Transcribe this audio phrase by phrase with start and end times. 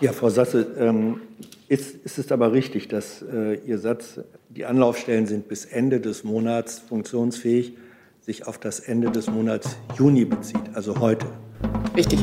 [0.00, 1.20] Ja, Frau Sasse, ähm,
[1.66, 6.22] ist, ist es aber richtig, dass äh, Ihr Satz, die Anlaufstellen sind bis Ende des
[6.22, 7.72] Monats funktionsfähig,
[8.20, 11.26] sich auf das Ende des Monats Juni bezieht, also heute?
[11.96, 12.20] Richtig.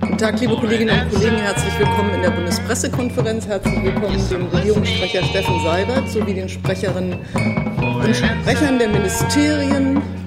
[0.00, 1.36] Guten Tag, liebe Kolleginnen und Kollegen.
[1.38, 3.48] Herzlich willkommen in der Bundespressekonferenz.
[3.48, 10.17] Herzlich willkommen dem Regierungssprecher Steffen Seibert sowie den Sprecherinnen und Sprechern der Ministerien.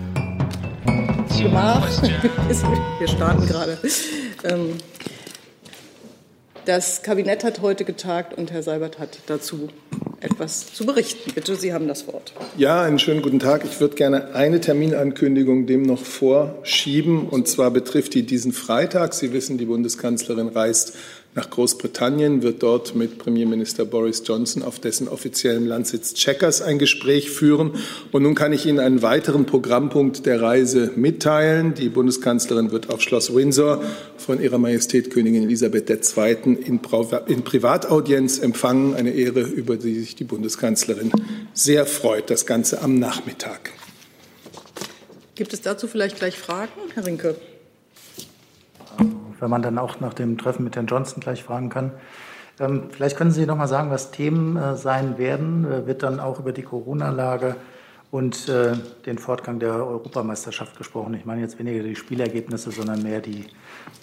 [1.42, 1.88] Gemach.
[3.00, 3.78] Wir starten gerade.
[4.44, 4.78] Ähm,
[6.66, 9.70] das Kabinett hat heute getagt und Herr Seibert hat dazu
[10.20, 11.32] etwas zu berichten.
[11.34, 12.34] Bitte, Sie haben das Wort.
[12.58, 13.66] Ja, einen schönen guten Tag.
[13.66, 17.28] Ich würde gerne eine Terminankündigung dem noch vorschieben.
[17.28, 19.16] Und zwar betrifft die diesen Freitag.
[19.16, 20.96] Sie wissen, die Bundeskanzlerin reist
[21.34, 27.30] nach Großbritannien, wird dort mit Premierminister Boris Johnson auf dessen offiziellem Landsitz Checkers ein Gespräch
[27.30, 27.72] führen.
[28.12, 31.74] Und nun kann ich Ihnen einen weiteren Programmpunkt der Reise mitteilen.
[31.74, 33.82] Die Bundeskanzlerin wird auf Schloss Windsor
[34.18, 36.38] von Ihrer Majestät Königin Elisabeth II.
[36.44, 36.82] in,
[37.28, 38.96] in Privataudienz empfangen.
[38.96, 41.12] Eine Ehre, über die sich die Bundeskanzlerin
[41.54, 42.30] sehr freut.
[42.30, 43.72] Das Ganze am Nachmittag.
[45.36, 47.36] Gibt es dazu vielleicht gleich Fragen, Herr Rinke?
[49.42, 51.92] Wenn man dann auch nach dem Treffen mit Herrn Johnson gleich fragen kann.
[52.60, 55.66] Ähm, vielleicht können Sie noch mal sagen, was Themen äh, sein werden.
[55.66, 57.56] Äh, wird dann auch über die Corona-Lage
[58.12, 58.74] und äh,
[59.06, 61.16] den Fortgang der Europameisterschaft gesprochen?
[61.16, 63.46] Ich meine jetzt weniger die Spielergebnisse, sondern mehr die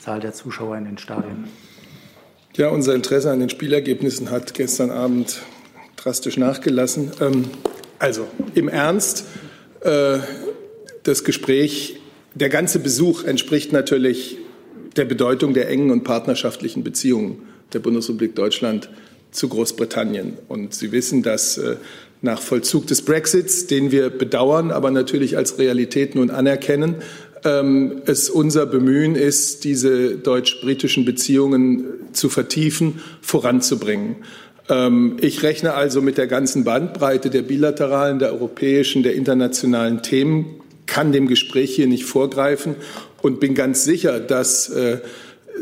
[0.01, 1.49] Zahl der Zuschauer in den Stadien.
[2.57, 5.43] Ja, unser Interesse an den Spielergebnissen hat gestern Abend
[5.97, 7.13] drastisch nachgelassen.
[7.21, 7.45] Ähm,
[8.01, 9.25] also im Ernst,
[9.81, 12.01] das Gespräch,
[12.35, 14.39] der ganze Besuch entspricht natürlich
[14.99, 18.91] der Bedeutung der engen und partnerschaftlichen Beziehungen der Bundesrepublik Deutschland
[19.31, 20.39] zu Großbritannien.
[20.49, 21.77] Und Sie wissen, dass äh,
[22.23, 26.97] nach Vollzug des Brexits, den wir bedauern, aber natürlich als Realität nun anerkennen,
[27.45, 34.17] ähm, es unser Bemühen ist, diese deutsch-britischen Beziehungen zu vertiefen, voranzubringen.
[34.69, 40.47] Ähm, ich rechne also mit der ganzen Bandbreite der bilateralen, der europäischen, der internationalen Themen,
[40.87, 42.75] kann dem Gespräch hier nicht vorgreifen
[43.23, 44.99] und bin ganz sicher, dass äh,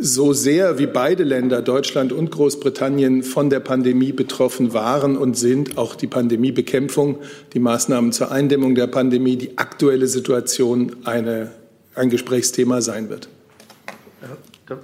[0.00, 5.78] so sehr wie beide Länder, Deutschland und Großbritannien, von der Pandemie betroffen waren und sind,
[5.78, 7.18] auch die Pandemiebekämpfung,
[7.52, 11.52] die Maßnahmen zur Eindämmung der Pandemie, die aktuelle Situation eine,
[11.94, 13.28] ein Gesprächsthema sein wird.
[14.68, 14.74] Äh,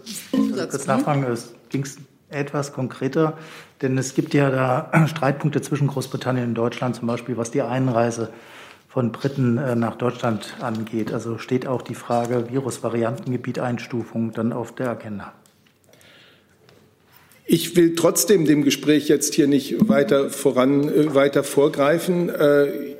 [0.71, 1.27] kurz nachfragen,
[1.69, 1.97] ging es
[2.31, 3.37] etwas konkreter,
[3.83, 8.31] denn es gibt ja da Streitpunkte zwischen Großbritannien und Deutschland, zum Beispiel was die Einreise
[8.93, 11.13] von Briten äh, nach Deutschland angeht.
[11.13, 15.33] Also steht auch die Frage Virusvariantengebiet Einstufung dann auf der Agenda.
[17.47, 22.29] Ich will trotzdem dem Gespräch jetzt hier nicht weiter voran, äh, weiter vorgreifen.
[22.29, 22.97] Äh,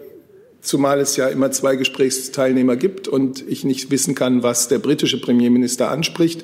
[0.63, 5.21] zumal es ja immer zwei Gesprächsteilnehmer gibt und ich nicht wissen kann, was der britische
[5.21, 6.43] Premierminister anspricht.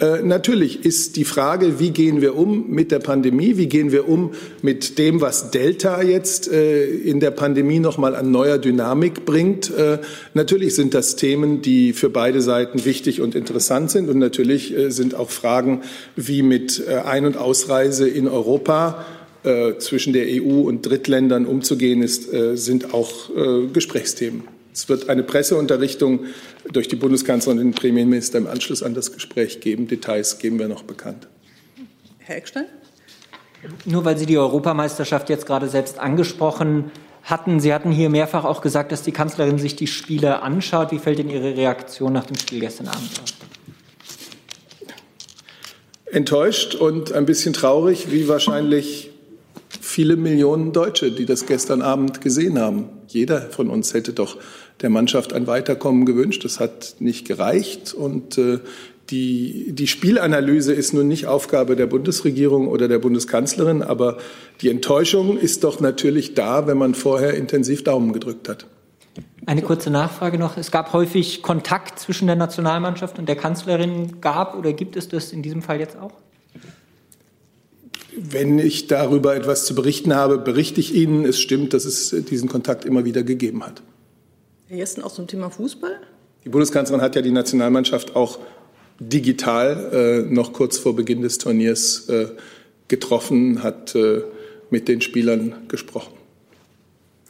[0.00, 4.08] Äh, natürlich ist die Frage, wie gehen wir um mit der Pandemie, wie gehen wir
[4.08, 4.32] um
[4.62, 9.70] mit dem, was Delta jetzt äh, in der Pandemie noch mal an neuer Dynamik bringt.
[9.70, 9.98] Äh,
[10.34, 14.90] natürlich sind das Themen, die für beide Seiten wichtig und interessant sind und natürlich äh,
[14.90, 15.82] sind auch Fragen
[16.14, 19.04] wie mit äh, Ein- und Ausreise in Europa
[19.78, 23.30] zwischen der EU und Drittländern umzugehen ist, sind auch
[23.72, 24.57] Gesprächsthemen.
[24.78, 26.26] Es wird eine Presseunterrichtung
[26.72, 29.88] durch die Bundeskanzlerin und den Premierminister im Anschluss an das Gespräch geben.
[29.88, 31.26] Details geben wir noch bekannt.
[32.18, 32.66] Herr Eckstein?
[33.86, 36.92] Nur weil Sie die Europameisterschaft jetzt gerade selbst angesprochen
[37.24, 37.58] hatten.
[37.58, 40.92] Sie hatten hier mehrfach auch gesagt, dass die Kanzlerin sich die Spiele anschaut.
[40.92, 43.34] Wie fällt denn Ihre Reaktion nach dem Spiel gestern Abend aus?
[46.04, 49.10] Enttäuscht und ein bisschen traurig, wie wahrscheinlich
[49.80, 52.90] viele Millionen Deutsche, die das gestern Abend gesehen haben.
[53.08, 54.36] Jeder von uns hätte doch
[54.80, 56.44] der Mannschaft ein Weiterkommen gewünscht.
[56.44, 57.94] Das hat nicht gereicht.
[57.94, 58.58] Und äh,
[59.10, 64.18] die, die Spielanalyse ist nun nicht Aufgabe der Bundesregierung oder der Bundeskanzlerin, aber
[64.60, 68.66] die Enttäuschung ist doch natürlich da, wenn man vorher intensiv Daumen gedrückt hat.
[69.46, 70.58] Eine kurze Nachfrage noch.
[70.58, 74.20] Es gab häufig Kontakt zwischen der Nationalmannschaft und der Kanzlerin.
[74.20, 76.12] Gab oder gibt es das in diesem Fall jetzt auch?
[78.14, 81.24] Wenn ich darüber etwas zu berichten habe, berichte ich Ihnen.
[81.24, 83.80] Es stimmt, dass es diesen Kontakt immer wieder gegeben hat.
[84.68, 85.98] Herr Jessen, auch zum Thema Fußball?
[86.44, 88.38] Die Bundeskanzlerin hat ja die Nationalmannschaft auch
[89.00, 92.28] digital äh, noch kurz vor Beginn des Turniers äh,
[92.86, 94.22] getroffen, hat äh,
[94.68, 96.12] mit den Spielern gesprochen.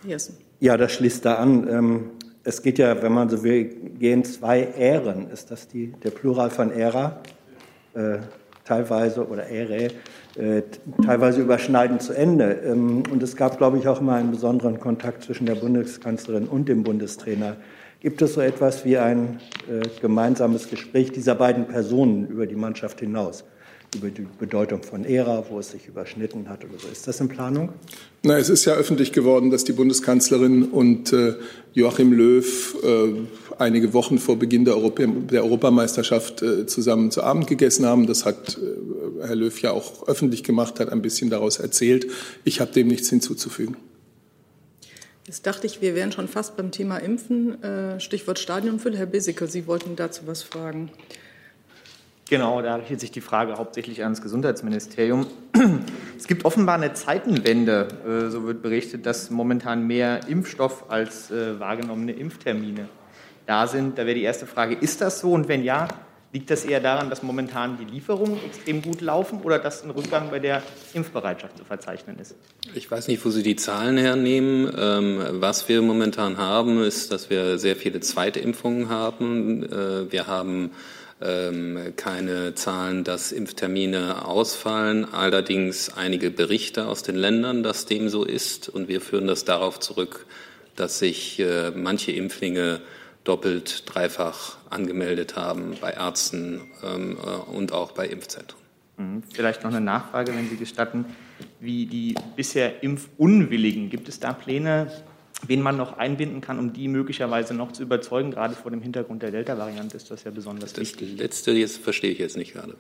[0.05, 0.37] Jessen.
[0.59, 1.69] Ja, das schließt da an.
[1.69, 2.11] Ähm,
[2.43, 3.67] es geht ja, wenn man so will,
[4.01, 5.31] gehen zwei Ähren.
[5.31, 7.23] Ist das die, der Plural von Ära?
[8.69, 9.89] Teilweise oder Äre
[10.37, 10.63] äh,
[11.05, 12.61] teilweise überschneidend zu Ende.
[12.65, 16.69] Ähm, und es gab, glaube ich, auch mal einen besonderen Kontakt zwischen der Bundeskanzlerin und
[16.69, 17.57] dem Bundestrainer
[18.01, 23.01] Gibt es so etwas wie ein äh, gemeinsames Gespräch dieser beiden Personen über die Mannschaft
[23.01, 23.45] hinaus?
[23.97, 26.89] Über die Bedeutung von ERA, wo es sich überschnitten hat oder so.
[26.89, 27.71] Ist das in Planung?
[28.23, 31.35] Na, es ist ja öffentlich geworden, dass die Bundeskanzlerin und äh,
[31.73, 33.15] Joachim Löw äh,
[33.59, 38.07] einige Wochen vor Beginn der, Europä der Europameisterschaft äh, zusammen zu Abend gegessen haben.
[38.07, 42.07] Das hat äh, Herr Löw ja auch öffentlich gemacht, hat ein bisschen daraus erzählt.
[42.45, 43.77] Ich habe dem nichts hinzuzufügen.
[45.27, 47.63] Jetzt dachte ich, wir wären schon fast beim Thema Impfen.
[47.63, 48.97] Äh, Stichwort Stadionfülle.
[48.97, 50.91] Herr Bisicke, Sie wollten dazu was fragen.
[52.31, 55.27] Genau, da richtet sich die Frage hauptsächlich ans Gesundheitsministerium.
[56.19, 61.59] Es gibt offenbar eine Zeitenwende, äh, so wird berichtet, dass momentan mehr Impfstoff als äh,
[61.59, 62.89] wahrgenommene Impftermine
[63.47, 63.97] da sind.
[63.97, 65.33] Da wäre die erste Frage, ist das so?
[65.33, 65.89] Und wenn ja,
[66.33, 70.31] liegt das eher daran, dass momentan die Lieferungen extrem gut laufen oder dass ein Rückgang
[70.31, 72.35] bei der Impfbereitschaft zu verzeichnen ist?
[72.75, 74.71] Ich weiß nicht, wo Sie die Zahlen hernehmen.
[74.79, 79.63] Ähm, was wir momentan haben, ist, dass wir sehr viele Zweitimpfungen haben.
[79.63, 80.73] Äh, wir haben
[81.21, 88.25] ähm, keine Zahlen, dass Impftermine ausfallen, allerdings einige Berichte aus den Ländern, dass dem so
[88.25, 88.69] ist.
[88.69, 90.27] Und wir führen das darauf zurück,
[90.77, 92.81] dass sich äh, manche Impflinge
[93.25, 98.59] doppelt, dreifach angemeldet haben bei Ärzten ähm, äh, und auch bei Impfzentren.
[98.97, 99.23] Mhm.
[99.33, 101.05] Vielleicht noch eine Nachfrage, wenn Sie gestatten.
[101.61, 104.91] Wie die bisher Impfunwilligen, gibt es da Pläne,
[105.47, 108.31] wen man noch einbinden kann, um die möglicherweise noch zu überzeugen.
[108.31, 111.13] Gerade vor dem Hintergrund der Delta-Variante ist das ja besonders das wichtig.
[111.13, 112.75] Das letzte jetzt verstehe ich jetzt nicht gerade.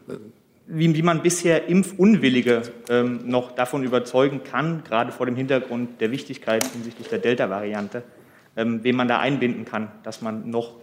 [0.66, 6.10] Wie, wie man bisher Impfunwillige ähm, noch davon überzeugen kann, gerade vor dem Hintergrund der
[6.10, 8.02] Wichtigkeit hinsichtlich der Delta-Variante,
[8.56, 10.74] ähm, wen man da einbinden kann, dass man noch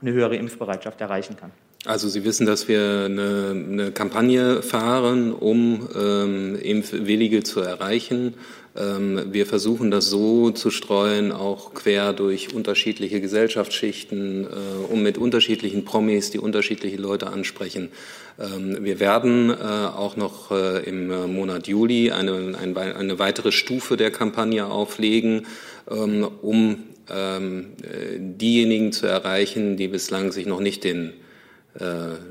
[0.00, 1.50] eine höhere Impfbereitschaft erreichen kann.
[1.84, 8.34] Also Sie wissen, dass wir eine, eine Kampagne fahren, um ähm, Impfwillige zu erreichen.
[8.76, 14.46] Ähm, wir versuchen das so zu streuen, auch quer durch unterschiedliche Gesellschaftsschichten, äh,
[14.92, 17.90] um mit unterschiedlichen Promis, die unterschiedliche Leute ansprechen.
[18.38, 24.10] Ähm, wir werden äh, auch noch äh, im Monat Juli eine, eine weitere Stufe der
[24.10, 25.46] Kampagne auflegen,
[25.90, 26.78] ähm, um
[27.08, 31.12] diejenigen zu erreichen, die bislang sich noch nicht den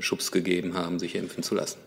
[0.00, 1.78] Schubs gegeben haben, sich impfen zu lassen.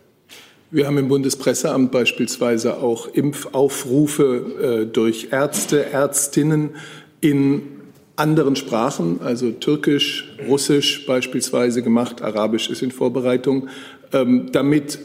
[0.72, 6.76] Wir haben im Bundespresseamt beispielsweise auch Impfaufrufe äh, durch Ärzte, Ärztinnen
[7.20, 7.62] in
[8.14, 13.68] anderen Sprachen, also Türkisch, Russisch beispielsweise gemacht, Arabisch ist in Vorbereitung,
[14.12, 14.98] ähm, damit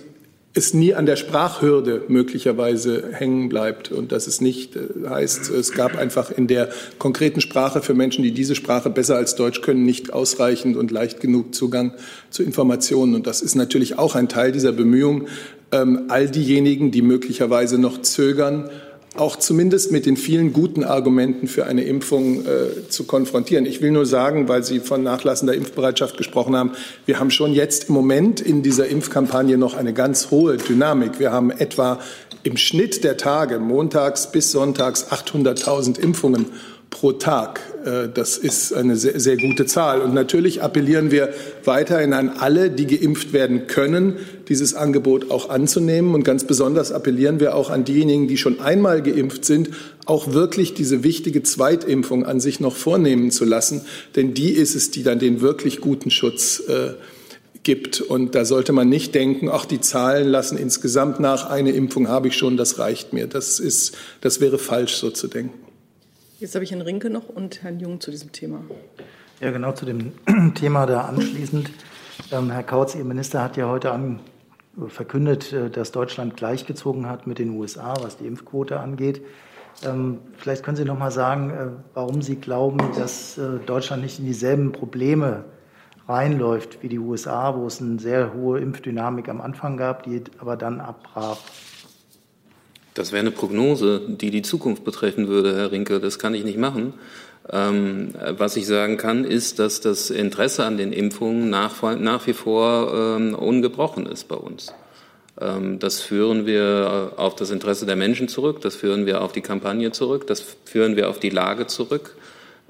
[0.55, 5.73] es nie an der Sprachhürde möglicherweise hängen bleibt und dass es nicht äh, heißt, es
[5.73, 9.83] gab einfach in der konkreten Sprache für Menschen, die diese Sprache besser als Deutsch können,
[9.83, 11.93] nicht ausreichend und leicht genug Zugang
[12.29, 13.15] zu Informationen.
[13.15, 15.27] Und das ist natürlich auch ein Teil dieser Bemühung,
[15.71, 18.69] ähm, all diejenigen, die möglicherweise noch zögern,
[19.17, 23.65] auch zumindest mit den vielen guten Argumenten für eine Impfung äh, zu konfrontieren.
[23.65, 26.71] Ich will nur sagen, weil Sie von nachlassender Impfbereitschaft gesprochen haben,
[27.05, 31.19] wir haben schon jetzt im Moment in dieser Impfkampagne noch eine ganz hohe Dynamik.
[31.19, 31.99] Wir haben etwa
[32.43, 36.47] im Schnitt der Tage, montags bis sonntags, 800.000 Impfungen
[36.95, 37.59] pro Tag.
[37.85, 39.99] Äh, das ist eine sehr, sehr gute Zahl.
[39.99, 41.33] Und natürlich appellieren wir
[41.65, 44.15] weiterhin an alle, die geimpft werden können,
[44.47, 46.15] dieses Angebot auch anzunehmen.
[46.15, 49.71] Und ganz besonders appellieren wir auch an diejenigen, die schon einmal geimpft sind,
[50.05, 53.81] auch wirklich diese wichtige Zweitimpfung an sich noch vornehmen zu lassen.
[54.15, 56.93] Denn die ist es, die dann den wirklich guten Schutz äh,
[57.63, 57.99] gibt.
[57.99, 62.29] Und da sollte man nicht denken, ach, die Zahlen lassen insgesamt nach, eine Impfung habe
[62.29, 63.27] ich schon, das reicht mir.
[63.27, 65.65] Das, ist, das wäre falsch, so zu denken.
[66.37, 68.61] Jetzt habe ich Herrn Rinke noch und Herrn Jung zu diesem Thema.
[69.39, 70.11] Ja, genau zu dem
[70.55, 71.71] Thema da anschließend.
[72.31, 74.19] Ähm, Herr Kautz, Ihr Minister hat ja heute an,
[74.87, 79.21] verkündet, äh, dass Deutschland gleichgezogen hat mit den USA, was die Impfquote angeht.
[79.85, 84.19] Ähm, vielleicht können Sie noch mal sagen, äh, warum Sie glauben, dass äh, Deutschland nicht
[84.19, 85.45] in dieselben Probleme
[86.09, 90.57] reinläuft wie die USA, wo es eine sehr hohe Impfdynamik am Anfang gab, die aber
[90.57, 91.39] dann abbrach.
[92.95, 95.99] Das wäre eine Prognose, die die Zukunft betreffen würde, Herr Rinke.
[95.99, 96.93] Das kann ich nicht machen.
[97.51, 102.33] Ähm, was ich sagen kann, ist, dass das Interesse an den Impfungen nach, nach wie
[102.33, 104.73] vor ähm, ungebrochen ist bei uns.
[105.39, 109.41] Ähm, das führen wir auf das Interesse der Menschen zurück, das führen wir auf die
[109.41, 112.15] Kampagne zurück, das führen wir auf die Lage zurück,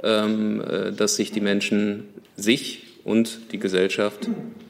[0.04, 4.28] ähm, äh, dass sich die Menschen sich und die Gesellschaft,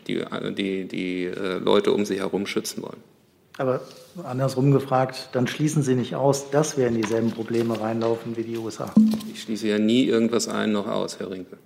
[0.07, 0.21] die,
[0.55, 3.14] die, die äh, Leute um sie herum schützen wollen.
[3.57, 3.81] Aber
[4.23, 8.57] andersrum gefragt, dann schließen Sie nicht aus, dass wir in dieselben Probleme reinlaufen wie die
[8.57, 8.93] USA.
[9.33, 11.57] Ich schließe ja nie irgendwas ein noch aus, Herr Rinke.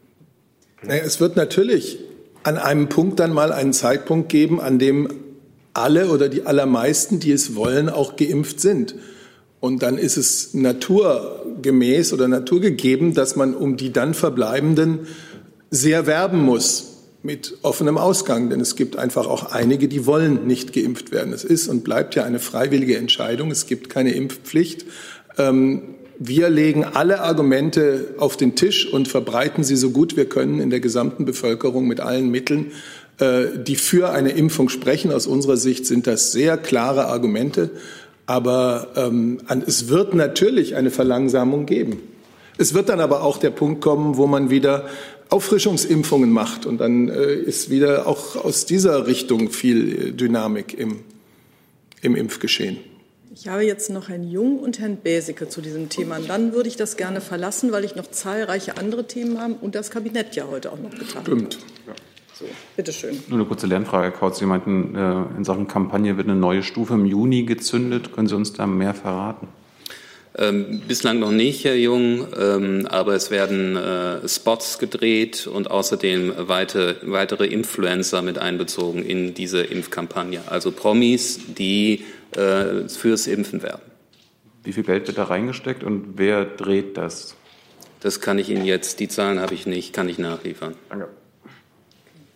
[0.83, 1.99] Naja, es wird natürlich
[2.43, 5.09] an einem Punkt dann mal einen Zeitpunkt geben, an dem
[5.73, 8.95] alle oder die allermeisten, die es wollen, auch geimpft sind.
[9.59, 15.07] Und dann ist es naturgemäß oder naturgegeben, dass man um die dann verbleibenden
[15.69, 20.73] sehr werben muss mit offenem Ausgang, denn es gibt einfach auch einige, die wollen nicht
[20.73, 21.33] geimpft werden.
[21.33, 23.51] Es ist und bleibt ja eine freiwillige Entscheidung.
[23.51, 24.85] Es gibt keine Impfpflicht.
[25.37, 25.81] Ähm,
[26.17, 30.69] wir legen alle Argumente auf den Tisch und verbreiten sie so gut wir können in
[30.69, 32.71] der gesamten Bevölkerung mit allen Mitteln,
[33.19, 35.11] äh, die für eine Impfung sprechen.
[35.11, 37.71] Aus unserer Sicht sind das sehr klare Argumente.
[38.25, 41.99] Aber ähm, es wird natürlich eine Verlangsamung geben.
[42.57, 44.87] Es wird dann aber auch der Punkt kommen, wo man wieder
[45.29, 46.65] Auffrischungsimpfungen macht.
[46.65, 51.01] Und dann äh, ist wieder auch aus dieser Richtung viel äh, Dynamik im,
[52.01, 52.77] im Impfgeschehen.
[53.33, 56.17] Ich habe jetzt noch Herrn Jung und Herrn Bäseke zu diesem Thema.
[56.17, 59.75] Und dann würde ich das gerne verlassen, weil ich noch zahlreiche andere Themen habe und
[59.75, 61.57] das Kabinett ja heute auch noch getan Stimmt.
[61.87, 61.95] hat.
[62.33, 62.45] So,
[62.75, 63.21] bitteschön.
[63.27, 64.39] Nur eine kurze Lernfrage, Herr Kautz.
[64.39, 68.13] Sie meinten, äh, in Sachen Kampagne wird eine neue Stufe im Juni gezündet.
[68.13, 69.49] Können Sie uns da mehr verraten?
[70.39, 76.33] Ähm, bislang noch nicht, Herr Jung, ähm, aber es werden äh, Spots gedreht und außerdem
[76.47, 80.41] weite, weitere Influencer mit einbezogen in diese Impfkampagne.
[80.45, 83.81] Also Promis, die äh, fürs Impfen werben.
[84.63, 87.35] Wie viel Geld wird da reingesteckt und wer dreht das?
[87.99, 90.75] Das kann ich Ihnen jetzt, die Zahlen habe ich nicht, kann ich nachliefern.
[90.87, 91.09] Danke.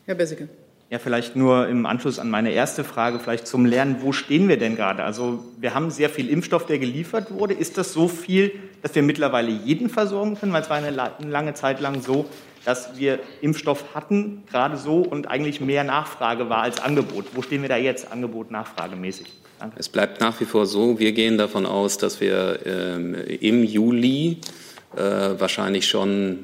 [0.05, 0.50] Herr Besseke.
[0.93, 4.59] Ja, vielleicht nur im Anschluss an meine erste Frage, vielleicht zum Lernen, wo stehen wir
[4.59, 5.03] denn gerade?
[5.03, 7.55] Also wir haben sehr viel Impfstoff, der geliefert wurde.
[7.55, 8.51] Ist das so viel,
[8.83, 10.53] dass wir mittlerweile jeden versorgen können?
[10.53, 12.25] Weil es war eine lange Zeit lang so,
[12.63, 17.25] dass wir Impfstoff hatten, gerade so, und eigentlich mehr Nachfrage war als Angebot.
[17.33, 19.33] Wo stehen wir da jetzt, Angebot, Nachfragemäßig?
[19.57, 19.77] Danke.
[19.79, 24.38] Es bleibt nach wie vor so, wir gehen davon aus, dass wir ähm, im Juli
[24.95, 25.01] äh,
[25.39, 26.38] wahrscheinlich schon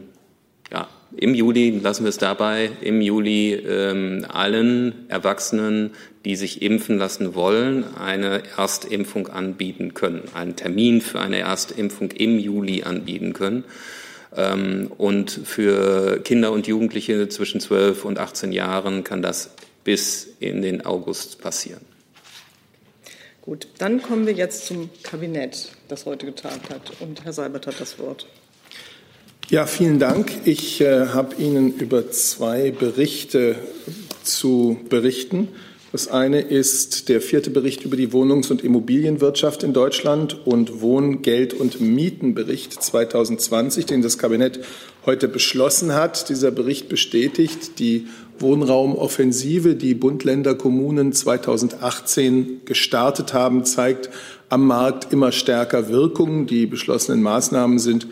[0.71, 5.91] ja, im Juli, lassen wir es dabei, im Juli ähm, allen Erwachsenen,
[6.25, 12.37] die sich impfen lassen wollen, eine Erstimpfung anbieten können, einen Termin für eine Erstimpfung im
[12.39, 13.63] Juli anbieten können.
[14.35, 19.51] Ähm, und für Kinder und Jugendliche zwischen 12 und 18 Jahren kann das
[19.83, 21.81] bis in den August passieren.
[23.41, 26.91] Gut, dann kommen wir jetzt zum Kabinett, das heute getagt hat.
[26.99, 28.27] Und Herr Seibert hat das Wort.
[29.49, 30.31] Ja, vielen Dank.
[30.45, 33.55] Ich äh, habe Ihnen über zwei Berichte
[34.21, 35.47] zu berichten.
[35.91, 41.23] Das eine ist der vierte Bericht über die Wohnungs- und Immobilienwirtschaft in Deutschland und Wohn-,
[41.23, 44.59] Geld- und Mietenbericht 2020, den das Kabinett
[45.07, 46.29] heute beschlossen hat.
[46.29, 48.05] Dieser Bericht bestätigt die
[48.37, 54.11] Wohnraumoffensive, die Bund, Länder, Kommunen 2018 gestartet haben, zeigt
[54.49, 56.45] am Markt immer stärker Wirkung.
[56.45, 58.05] Die beschlossenen Maßnahmen sind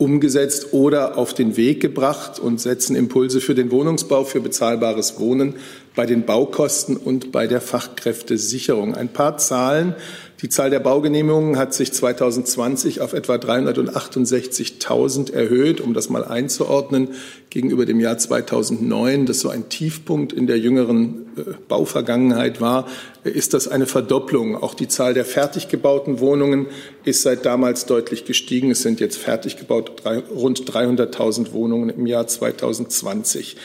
[0.00, 5.56] umgesetzt oder auf den Weg gebracht und setzen Impulse für den Wohnungsbau, für bezahlbares Wohnen,
[5.94, 8.94] bei den Baukosten und bei der Fachkräftesicherung.
[8.94, 9.94] Ein paar Zahlen.
[10.42, 17.08] Die Zahl der Baugenehmigungen hat sich 2020 auf etwa 368.000 erhöht, um das mal einzuordnen,
[17.50, 22.88] gegenüber dem Jahr 2009, das so ein Tiefpunkt in der jüngeren äh, Bauvergangenheit war,
[23.22, 24.56] ist das eine Verdopplung.
[24.56, 26.68] Auch die Zahl der fertig gebauten Wohnungen
[27.04, 28.70] ist seit damals deutlich gestiegen.
[28.70, 29.92] Es sind jetzt fertig gebaut
[30.34, 33.58] rund 300.000 Wohnungen im Jahr 2020.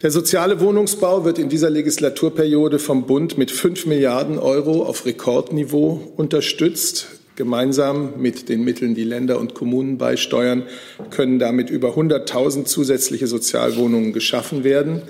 [0.00, 6.12] Der soziale Wohnungsbau wird in dieser Legislaturperiode vom Bund mit 5 Milliarden Euro auf Rekordniveau
[6.16, 7.08] unterstützt.
[7.34, 10.62] Gemeinsam mit den Mitteln, die Länder und Kommunen beisteuern,
[11.10, 15.02] können damit über 100.000 zusätzliche Sozialwohnungen geschaffen werden.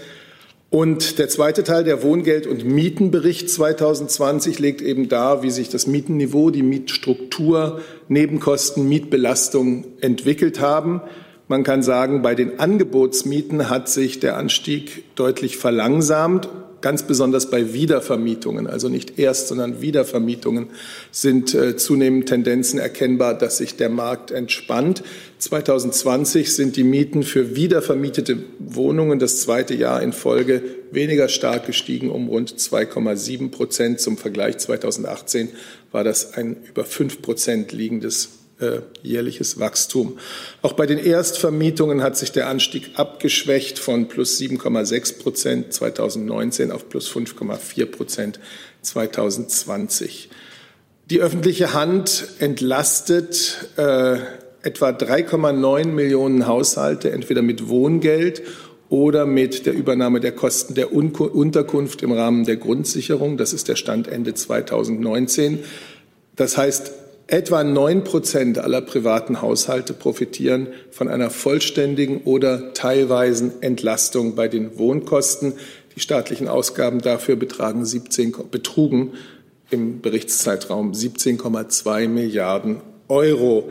[0.71, 5.87] Und der zweite Teil, der Wohngeld- und Mietenbericht 2020, legt eben dar, wie sich das
[5.87, 11.03] Mietenniveau, die Mietstruktur, Nebenkosten, Mietbelastung entwickelt haben.
[11.51, 16.49] Man kann sagen, bei den Angebotsmieten hat sich der Anstieg deutlich verlangsamt.
[16.83, 20.69] Ganz besonders bei Wiedervermietungen, also nicht erst, sondern Wiedervermietungen,
[21.11, 25.03] sind äh, zunehmend Tendenzen erkennbar, dass sich der Markt entspannt.
[25.39, 30.63] 2020 sind die Mieten für wiedervermietete Wohnungen das zweite Jahr in Folge
[30.93, 34.01] weniger stark gestiegen, um rund 2,7 Prozent.
[34.01, 35.49] Zum Vergleich 2018
[35.91, 40.19] war das ein über fünf Prozent liegendes äh, jährliches Wachstum.
[40.63, 46.89] Auch bei den Erstvermietungen hat sich der Anstieg abgeschwächt von plus 7,6 Prozent 2019 auf
[46.89, 48.41] plus 5,4 Prozent
[48.83, 50.31] 2020.
[51.11, 54.19] Die öffentliche Hand entlastet äh,
[54.63, 58.43] etwa 3,9 Millionen Haushalte entweder mit Wohngeld
[58.89, 63.37] oder mit der Übernahme der Kosten der Unterkunft im Rahmen der Grundsicherung.
[63.37, 65.61] Das ist der Stand Ende 2019.
[66.37, 66.93] Das heißt,
[67.31, 74.79] Etwa neun Prozent aller privaten Haushalte profitieren von einer vollständigen oder teilweisen Entlastung bei den
[74.79, 75.53] Wohnkosten.
[75.95, 79.13] Die staatlichen Ausgaben dafür betragen 17, betrugen
[79.69, 83.71] im Berichtszeitraum 17,2 Milliarden Euro.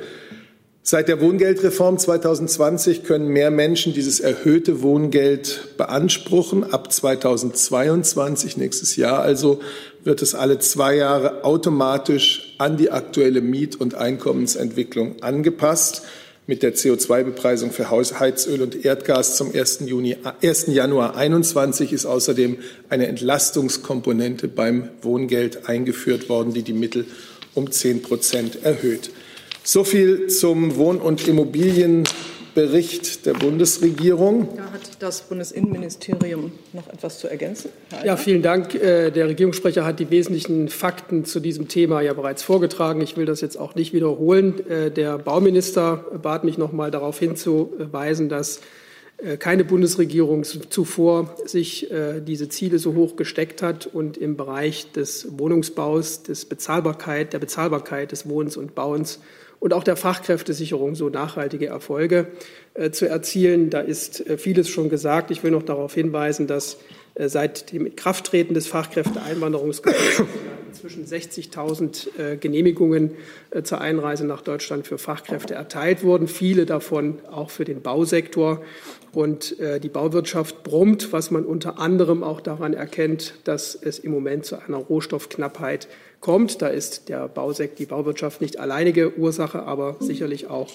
[0.83, 6.63] Seit der Wohngeldreform 2020 können mehr Menschen dieses erhöhte Wohngeld beanspruchen.
[6.63, 9.59] Ab 2022, nächstes Jahr also,
[10.07, 16.03] wird es alle zwei Jahre automatisch an die aktuelle Miet- und Einkommensentwicklung angepasst.
[16.49, 19.81] Mit der CO2-Bepreisung für Heizöl und Erdgas zum 1.
[19.85, 20.67] Juni, 1.
[20.67, 27.05] Januar 2021 ist außerdem eine Entlastungskomponente beim Wohngeld eingeführt worden, die die Mittel
[27.53, 29.09] um 10 Prozent erhöht.
[29.65, 31.27] So viel zum Wohn- und
[32.57, 34.49] Immobilienbericht der Bundesregierung.
[34.57, 37.69] Da hat das Bundesinnenministerium noch etwas zu ergänzen.
[38.03, 38.73] Ja, vielen Dank.
[38.73, 42.99] Äh, der Regierungssprecher hat die wesentlichen Fakten zu diesem Thema ja bereits vorgetragen.
[43.01, 44.67] Ich will das jetzt auch nicht wiederholen.
[44.67, 48.61] Äh, der Bauminister bat mich noch mal darauf hinzuweisen, dass
[49.17, 51.87] äh, keine Bundesregierung zuvor sich
[52.25, 58.11] diese Ziele so hoch gesteckt hat und im Bereich des Wohnungsbaus, des Bezahlbarkeit, der Bezahlbarkeit
[58.11, 59.19] des Wohnens und Bauens
[59.59, 62.27] und auch der Fachkräftesicherung so nachhaltige Erfolge
[62.73, 63.69] äh, zu erzielen.
[63.69, 65.31] Da ist äh, vieles schon gesagt.
[65.31, 66.77] Ich will noch darauf hinweisen, dass
[67.15, 70.25] äh, seit dem Inkrafttreten des Fachkräfteeinwanderungsgesetzes
[70.67, 73.11] inzwischen 60.000 äh, Genehmigungen
[73.49, 78.61] äh, zur Einreise nach Deutschland für Fachkräfte erteilt wurden, viele davon auch für den Bausektor.
[79.13, 84.11] Und äh, die Bauwirtschaft brummt, was man unter anderem auch daran erkennt, dass es im
[84.11, 85.87] Moment zu einer Rohstoffknappheit
[86.19, 86.61] kommt.
[86.61, 90.69] Da ist der Bausekt, die Bauwirtschaft nicht alleinige Ursache, aber sicherlich auch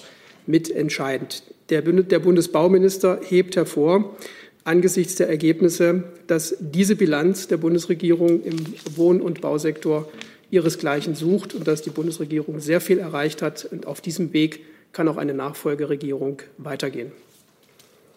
[0.45, 1.43] mitentscheidend.
[1.69, 4.15] Der, der Bundesbauminister hebt hervor,
[4.63, 8.57] angesichts der Ergebnisse, dass diese Bilanz der Bundesregierung im
[8.95, 10.09] Wohn- und Bausektor
[10.51, 13.65] ihresgleichen sucht und dass die Bundesregierung sehr viel erreicht hat.
[13.65, 17.11] Und auf diesem Weg kann auch eine Nachfolgeregierung weitergehen.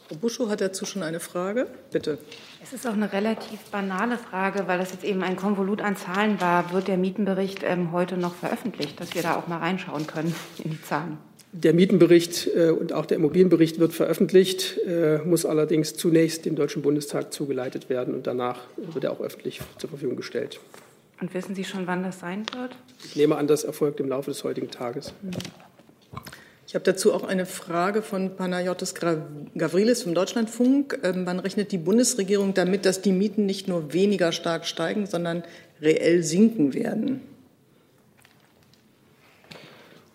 [0.08, 1.66] Frau Buschow hat dazu schon eine Frage.
[1.90, 2.18] Bitte.
[2.62, 6.40] Es ist auch eine relativ banale Frage, weil das jetzt eben ein Konvolut an Zahlen
[6.40, 6.72] war.
[6.72, 10.32] Wird der Mietenbericht ähm, heute noch veröffentlicht, dass wir da auch mal reinschauen können
[10.64, 11.18] in die Zahlen?
[11.50, 16.82] Der Mietenbericht äh, und auch der Immobilienbericht wird veröffentlicht, äh, muss allerdings zunächst dem Deutschen
[16.82, 20.60] Bundestag zugeleitet werden und danach wird er auch öffentlich zur Verfügung gestellt.
[21.20, 22.76] Und wissen Sie schon, wann das sein wird?
[23.04, 25.14] Ich nehme an, das erfolgt im Laufe des heutigen Tages.
[25.22, 25.30] Mhm.
[26.68, 30.98] Ich habe dazu auch eine Frage von Panayotis Gavrilis vom Deutschlandfunk.
[31.04, 35.44] Ähm, wann rechnet die Bundesregierung damit, dass die Mieten nicht nur weniger stark steigen, sondern
[35.80, 37.20] reell sinken werden?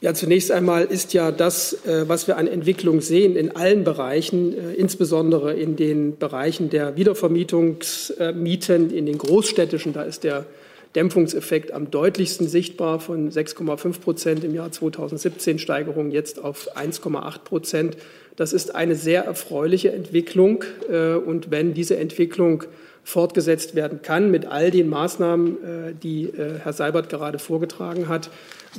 [0.01, 4.57] Ja, zunächst einmal ist ja das, äh, was wir an Entwicklung sehen in allen Bereichen,
[4.57, 10.47] äh, insbesondere in den Bereichen der Wiedervermietungsmieten, in den großstädtischen, da ist der
[10.95, 17.97] Dämpfungseffekt am deutlichsten sichtbar von 6,5 Prozent im Jahr 2017, Steigerung jetzt auf 1,8 Prozent.
[18.35, 20.63] Das ist eine sehr erfreuliche Entwicklung.
[20.89, 22.63] Äh, und wenn diese Entwicklung
[23.03, 28.29] fortgesetzt werden kann mit all den Maßnahmen, äh, die äh, Herr Seibert gerade vorgetragen hat,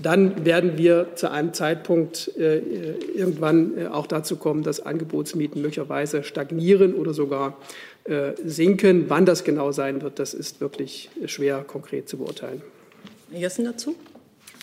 [0.03, 7.13] dann werden wir zu einem Zeitpunkt irgendwann auch dazu kommen, dass Angebotsmieten möglicherweise stagnieren oder
[7.13, 7.59] sogar
[8.45, 9.05] sinken.
[9.09, 12.63] Wann das genau sein wird, das ist wirklich schwer konkret zu beurteilen.
[13.31, 13.95] Herr Jessen dazu?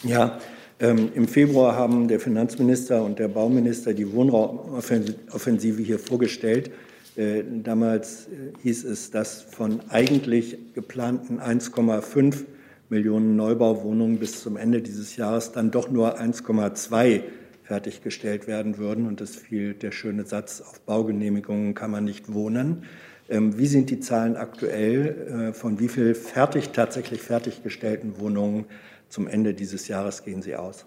[0.04, 0.40] Ja,
[0.80, 6.72] ähm, Im Februar haben der Finanzminister und der Bauminister die Wohnraumoffensive hier vorgestellt.
[7.18, 12.46] Äh, damals äh, hieß es, dass von eigentlich geplanten 1,5
[12.88, 17.24] Millionen Neubauwohnungen bis zum Ende dieses Jahres dann doch nur 1,2
[17.64, 19.06] fertiggestellt werden würden.
[19.06, 22.84] Und es fiel der schöne Satz, auf Baugenehmigungen kann man nicht wohnen.
[23.30, 25.50] Ähm, wie sind die Zahlen aktuell?
[25.50, 28.66] Äh, von wie viel fertig, tatsächlich fertiggestellten Wohnungen
[29.08, 30.86] zum Ende dieses Jahres gehen Sie aus?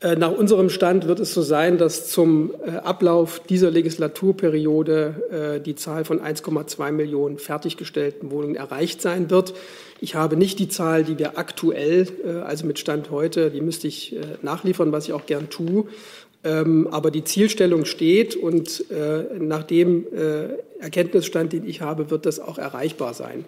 [0.00, 5.74] Äh, nach unserem Stand wird es so sein, dass zum äh, Ablauf dieser Legislaturperiode die
[5.74, 9.54] Zahl von 1,2 Millionen fertiggestellten Wohnungen erreicht sein wird.
[10.00, 12.08] Ich habe nicht die Zahl, die wir aktuell,
[12.44, 15.86] also mit Stand heute, die müsste ich nachliefern, was ich auch gern tue.
[16.44, 22.26] Ähm, aber die Zielstellung steht und äh, nach dem äh, Erkenntnisstand, den ich habe, wird
[22.26, 23.46] das auch erreichbar sein.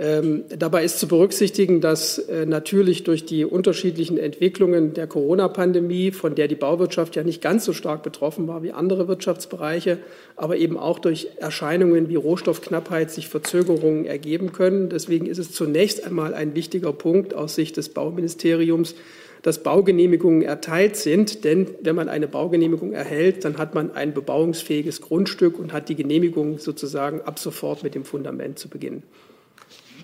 [0.00, 6.36] Ähm, dabei ist zu berücksichtigen, dass äh, natürlich durch die unterschiedlichen Entwicklungen der Corona-Pandemie, von
[6.36, 9.98] der die Bauwirtschaft ja nicht ganz so stark betroffen war wie andere Wirtschaftsbereiche,
[10.36, 14.88] aber eben auch durch Erscheinungen wie Rohstoffknappheit sich Verzögerungen ergeben können.
[14.88, 18.94] Deswegen ist es zunächst einmal ein wichtiger Punkt aus Sicht des Bauministeriums,
[19.42, 21.44] dass Baugenehmigungen erteilt sind.
[21.44, 25.96] Denn wenn man eine Baugenehmigung erhält, dann hat man ein bebauungsfähiges Grundstück und hat die
[25.96, 29.02] Genehmigung sozusagen ab sofort mit dem Fundament zu beginnen.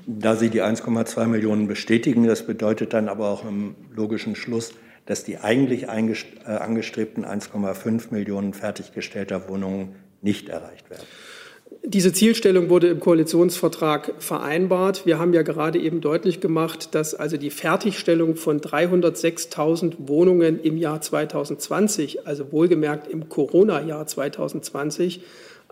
[0.07, 4.75] Da Sie die 1,2 Millionen bestätigen, das bedeutet dann aber auch im logischen Schluss,
[5.07, 5.87] dass die eigentlich äh,
[6.47, 11.05] angestrebten 1,5 Millionen fertiggestellter Wohnungen nicht erreicht werden.
[11.87, 15.05] Diese Zielstellung wurde im Koalitionsvertrag vereinbart.
[15.05, 20.79] Wir haben ja gerade eben deutlich gemacht, dass also die Fertigstellung von 306.000 Wohnungen im
[20.79, 25.20] Jahr 2020, also wohlgemerkt im Corona-Jahr 2020,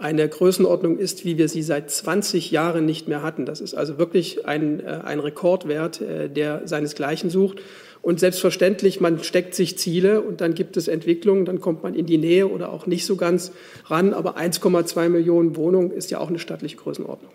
[0.03, 3.47] eine Größenordnung ist, wie wir sie seit 20 Jahren nicht mehr hatten.
[3.47, 7.61] Das ist also wirklich ein, äh, ein Rekordwert, äh, der seinesgleichen sucht.
[8.03, 12.07] Und selbstverständlich, man steckt sich Ziele und dann gibt es Entwicklungen, dann kommt man in
[12.07, 13.53] die Nähe oder auch nicht so ganz
[13.85, 14.13] ran.
[14.13, 17.31] Aber 1,2 Millionen Wohnungen ist ja auch eine stattliche Größenordnung.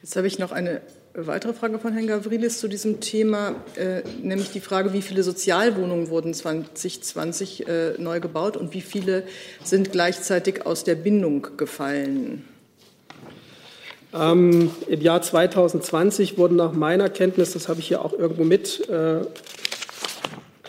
[0.00, 0.82] Jetzt habe ich noch eine
[1.14, 6.08] weitere Frage von Herrn Gavrilis zu diesem Thema, äh, nämlich die Frage, wie viele Sozialwohnungen
[6.08, 9.24] wurden 2020 äh, neu gebaut und wie viele
[9.62, 12.44] sind gleichzeitig aus der Bindung gefallen?
[14.14, 18.88] Ähm, Im Jahr 2020 wurden nach meiner Kenntnis, das habe ich hier auch irgendwo mit,
[18.88, 19.20] äh,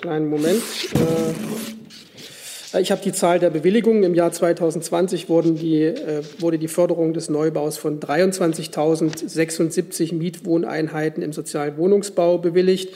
[0.03, 0.61] Kleinen Moment.
[2.79, 4.01] Ich habe die Zahl der Bewilligungen.
[4.01, 11.33] Im Jahr 2020 wurden die, äh, wurde die Förderung des Neubaus von 23.076 Mietwohneinheiten im
[11.33, 12.95] sozialen Wohnungsbau bewilligt.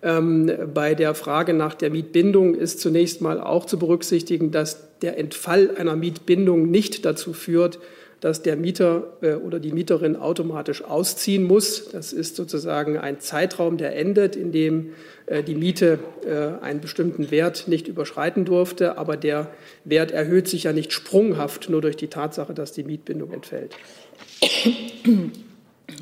[0.00, 5.18] Ähm, bei der Frage nach der Mietbindung ist zunächst mal auch zu berücksichtigen, dass der
[5.18, 7.80] Entfall einer Mietbindung nicht dazu führt,
[8.20, 11.90] dass der Mieter äh, oder die Mieterin automatisch ausziehen muss.
[11.90, 14.94] Das ist sozusagen ein Zeitraum, der endet, in dem
[15.26, 18.98] äh, die Miete äh, einen bestimmten Wert nicht überschreiten durfte.
[18.98, 19.50] Aber der
[19.84, 23.76] Wert erhöht sich ja nicht sprunghaft nur durch die Tatsache, dass die Mietbindung entfällt.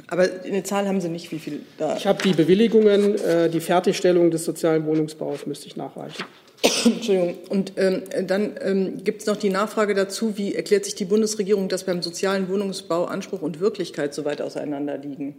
[0.06, 1.96] Aber eine Zahl haben Sie nicht, wie viel da?
[1.96, 3.16] Ich habe die Bewilligungen,
[3.52, 6.24] die Fertigstellung des sozialen Wohnungsbaus müsste ich nachreichen.
[6.84, 7.36] Entschuldigung.
[7.48, 11.68] Und ähm, dann ähm, gibt es noch die Nachfrage dazu, wie erklärt sich die Bundesregierung,
[11.68, 15.36] dass beim sozialen Wohnungsbau Anspruch und Wirklichkeit so weit auseinander liegen?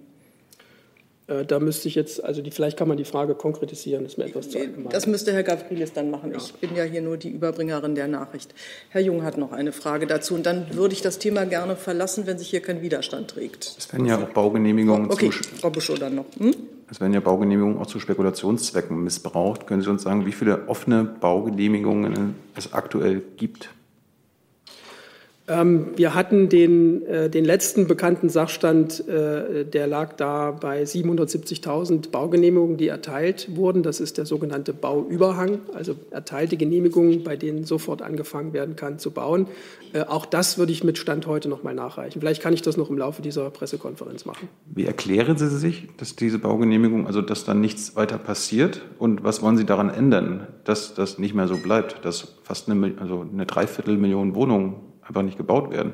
[1.28, 4.17] Äh, da müsste ich jetzt, also die, vielleicht kann man die Frage konkretisieren, das ist
[4.17, 4.91] mir etwas zu allgemein.
[4.91, 6.32] Das müsste Herr Gavrilis dann machen.
[6.32, 6.38] Ja.
[6.38, 8.54] Ich bin ja hier nur die Überbringerin der Nachricht.
[8.89, 10.36] Herr Jung hat noch eine Frage dazu.
[10.36, 13.75] Und dann würde ich das Thema gerne verlassen, wenn sich hier kein Widerstand trägt.
[13.78, 15.10] Es werden ja auch Baugenehmigungen.
[15.10, 16.25] Okay, Frau Buschow dann noch.
[16.38, 16.54] Hm?
[16.89, 19.65] Es werden ja Baugenehmigungen auch zu Spekulationszwecken missbraucht.
[19.65, 23.69] Können Sie uns sagen, wie viele offene Baugenehmigungen es aktuell gibt?
[25.47, 32.10] Ähm, wir hatten den, äh, den letzten bekannten Sachstand, äh, der lag da bei 770.000
[32.10, 33.84] Baugenehmigungen, die erteilt wurden.
[33.84, 39.12] Das ist der sogenannte Bauüberhang, also erteilte Genehmigungen, bei denen sofort angefangen werden kann zu
[39.12, 39.45] bauen.
[39.93, 42.21] Äh, auch das würde ich mit Stand heute noch mal nachreichen.
[42.21, 44.49] Vielleicht kann ich das noch im Laufe dieser Pressekonferenz machen.
[44.65, 48.81] Wie erklären Sie sich, dass diese Baugenehmigung, also dass da nichts weiter passiert?
[48.97, 52.95] Und was wollen Sie daran ändern, dass das nicht mehr so bleibt, dass fast eine,
[52.99, 54.77] also eine Dreiviertelmillion Wohnungen
[55.08, 55.94] einfach nicht gebaut werden?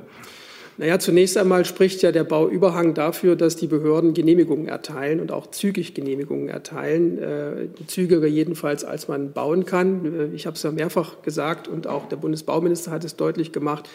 [0.77, 5.51] Naja, zunächst einmal spricht ja der Bauüberhang dafür, dass die Behörden Genehmigungen erteilen und auch
[5.51, 10.05] zügig Genehmigungen erteilen, äh, zügiger jedenfalls, als man bauen kann.
[10.05, 13.89] Äh, ich habe es ja mehrfach gesagt und auch der Bundesbauminister hat es deutlich gemacht.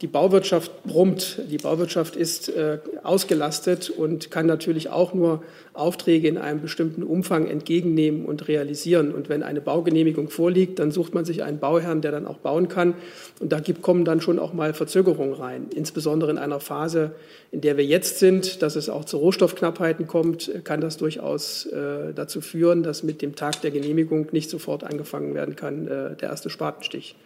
[0.00, 1.42] Die Bauwirtschaft brummt.
[1.50, 5.42] Die Bauwirtschaft ist äh, ausgelastet und kann natürlich auch nur
[5.74, 9.12] Aufträge in einem bestimmten Umfang entgegennehmen und realisieren.
[9.12, 12.68] Und wenn eine Baugenehmigung vorliegt, dann sucht man sich einen Bauherrn, der dann auch bauen
[12.68, 12.94] kann.
[13.40, 15.66] Und da gibt, kommen dann schon auch mal Verzögerungen rein.
[15.74, 17.12] Insbesondere in einer Phase,
[17.52, 22.14] in der wir jetzt sind, dass es auch zu Rohstoffknappheiten kommt, kann das durchaus äh,
[22.14, 26.30] dazu führen, dass mit dem Tag der Genehmigung nicht sofort angefangen werden kann, äh, der
[26.30, 27.16] erste Spatenstich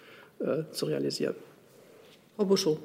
[0.40, 1.36] äh, zu realisieren.
[2.36, 2.78] Frau Buschow.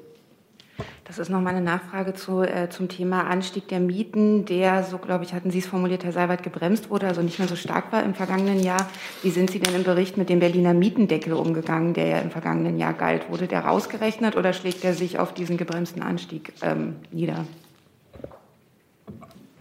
[1.04, 4.98] Das ist noch mal eine Nachfrage zu, äh, zum Thema Anstieg der Mieten, der, so
[4.98, 7.92] glaube ich, hatten Sie es formuliert, Herr Seibert, gebremst wurde, also nicht mehr so stark
[7.92, 8.88] war im vergangenen Jahr.
[9.22, 12.78] Wie sind Sie denn im Bericht mit dem Berliner Mietendeckel umgegangen, der ja im vergangenen
[12.78, 13.28] Jahr galt?
[13.28, 17.44] Wurde der rausgerechnet oder schlägt er sich auf diesen gebremsten Anstieg ähm, nieder?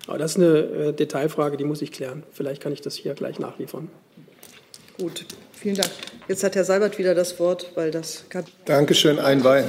[0.06, 2.24] Das ist eine äh, Detailfrage, die muss ich klären.
[2.32, 3.90] Vielleicht kann ich das hier gleich nachliefern.
[5.00, 5.26] Gut.
[5.62, 5.90] Vielen Dank.
[6.30, 8.24] Jetzt hat Herr Seibert wieder das Wort, weil das.
[8.64, 9.20] Dankeschön.
[9.20, 9.66] Ein, wei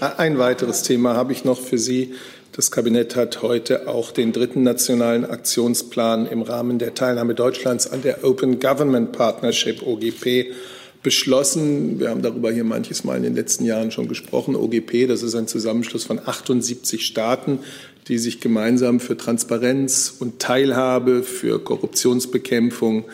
[0.00, 2.14] ein weiteres Thema habe ich noch für Sie.
[2.52, 8.00] Das Kabinett hat heute auch den dritten nationalen Aktionsplan im Rahmen der Teilnahme Deutschlands an
[8.00, 10.54] der Open Government Partnership OGP
[11.02, 12.00] beschlossen.
[12.00, 14.56] Wir haben darüber hier manches Mal in den letzten Jahren schon gesprochen.
[14.56, 17.58] OGP, das ist ein Zusammenschluss von 78 Staaten,
[18.08, 23.04] die sich gemeinsam für Transparenz und Teilhabe, für Korruptionsbekämpfung,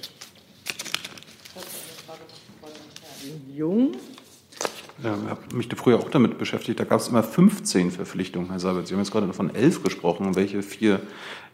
[3.57, 3.93] Jung.
[5.03, 6.79] Ja, ich habe mich früher auch damit beschäftigt.
[6.79, 8.87] Da gab es immer 15 Verpflichtungen, Herr Seibert.
[8.87, 10.37] Sie haben jetzt gerade von elf gesprochen.
[10.37, 11.01] Welche vier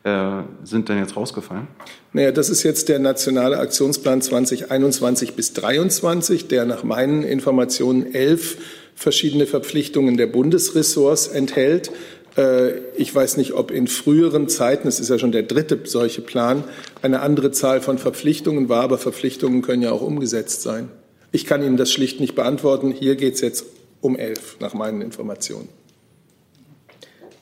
[0.02, 1.68] äh, sind denn jetzt rausgefallen?
[2.12, 8.58] Naja, das ist jetzt der nationale Aktionsplan 2021 bis 2023, der nach meinen Informationen elf
[8.94, 11.92] verschiedene Verpflichtungen der Bundesressorts enthält.
[12.36, 16.20] Äh, ich weiß nicht, ob in früheren Zeiten, es ist ja schon der dritte solche
[16.20, 16.64] Plan,
[17.00, 20.90] eine andere Zahl von Verpflichtungen war, aber Verpflichtungen können ja auch umgesetzt sein.
[21.36, 22.92] Ich kann Ihnen das schlicht nicht beantworten.
[22.92, 23.66] Hier geht es jetzt
[24.00, 25.68] um elf, nach meinen Informationen.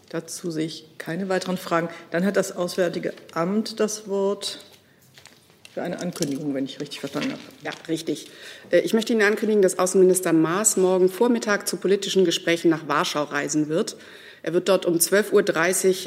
[0.08, 1.88] Dazu sehe ich keine weiteren Fragen.
[2.10, 4.58] Dann hat das Auswärtige Amt das Wort
[5.72, 7.40] für eine Ankündigung, wenn ich richtig verstanden habe.
[7.62, 8.26] Ja, richtig.
[8.70, 13.22] Äh, ich möchte Ihnen ankündigen, dass Außenminister Maas morgen Vormittag zu politischen Gesprächen nach Warschau
[13.22, 13.96] reisen wird.
[14.44, 15.32] Er wird dort um 12.30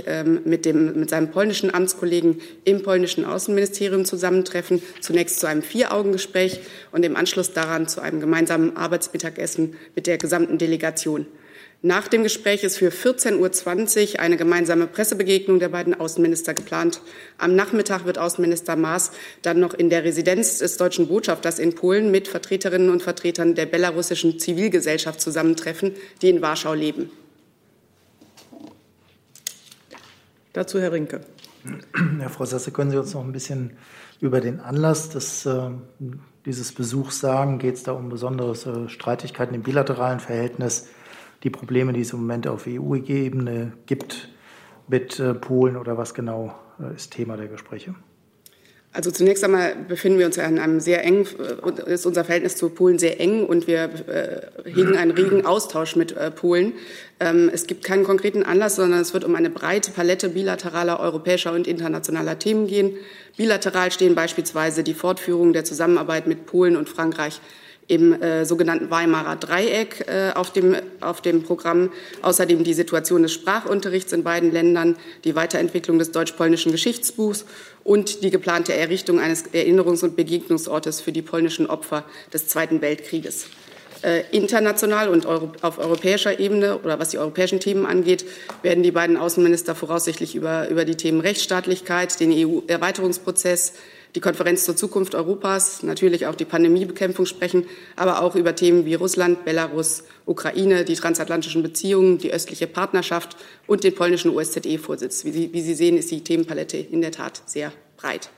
[0.01, 4.83] Uhr ähm, mit, dem, mit seinem polnischen Amtskollegen im polnischen Außenministerium zusammentreffen.
[5.01, 6.59] Zunächst zu einem Vier-Augen-Gespräch
[6.91, 11.25] und im Anschluss daran zu einem gemeinsamen Arbeitsmittagessen mit der gesamten Delegation.
[11.81, 17.01] Nach dem Gespräch ist für 14.20 Uhr eine gemeinsame Pressebegegnung der beiden Außenminister geplant.
[17.39, 22.11] Am Nachmittag wird Außenminister Maas dann noch in der Residenz des deutschen Botschafters in Polen
[22.11, 27.09] mit Vertreterinnen und Vertretern der belarussischen Zivilgesellschaft zusammentreffen, die in Warschau leben.
[30.57, 31.21] Dazu Herr Rinke.
[32.17, 33.77] Herr Frau Sasse, können Sie uns noch ein bisschen
[34.19, 35.69] über den Anlass des, äh,
[36.47, 37.59] dieses Besuchs sagen?
[37.59, 40.87] Geht es da um besondere äh, Streitigkeiten im bilateralen Verhältnis?
[41.43, 44.29] die Probleme, die es im Moment auf EU-Ebene gibt
[44.87, 47.93] mit äh, Polen oder was genau äh, ist Thema der Gespräche?
[48.97, 51.27] Also zunächst einmal befinden wir uns ja in einem sehr engen,
[51.85, 55.95] äh, ist unser Verhältnis zu Polen sehr eng und wir äh, hegen einen regen Austausch
[55.95, 56.73] mit äh, Polen.
[57.19, 61.53] Ähm, es gibt keinen konkreten Anlass, sondern es wird um eine breite Palette bilateraler europäischer
[61.53, 62.95] und internationaler Themen gehen.
[63.37, 67.39] Bilateral stehen beispielsweise die Fortführung der Zusammenarbeit mit Polen und Frankreich
[67.87, 71.91] im äh, sogenannten Weimarer Dreieck äh, auf, dem, auf dem Programm.
[72.21, 77.45] Außerdem die Situation des Sprachunterrichts in beiden Ländern, die Weiterentwicklung des deutsch-polnischen Geschichtsbuchs
[77.87, 83.47] und die geplante Errichtung eines Erinnerungs- und Begegnungsortes für die polnischen Opfer des Zweiten Weltkrieges.
[84.01, 88.25] Äh, international und Euro auf europäischer Ebene oder was die europäischen Themen angeht,
[88.61, 93.73] werden die beiden Außenminister voraussichtlich über, über die Themen Rechtsstaatlichkeit, den EU-Erweiterungsprozess,
[94.17, 98.95] die Konferenz zur Zukunft Europas, natürlich auch die Pandemiebekämpfung sprechen, aber auch über Themen wie
[98.95, 105.23] Russland, Belarus, Ukraine, die transatlantischen Beziehungen, die östliche Partnerschaft und den polnischen OSZE-Vorsitz.
[105.23, 108.31] Wie Sie, wie Sie sehen, ist die Themenpalette in der Tat sehr breit.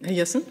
[0.00, 0.42] Herr Jessen?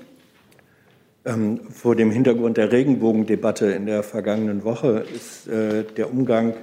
[1.24, 6.56] Ähm, vor dem Hintergrund der Regenbogendebatte in der vergangenen Woche ist äh, der Umgang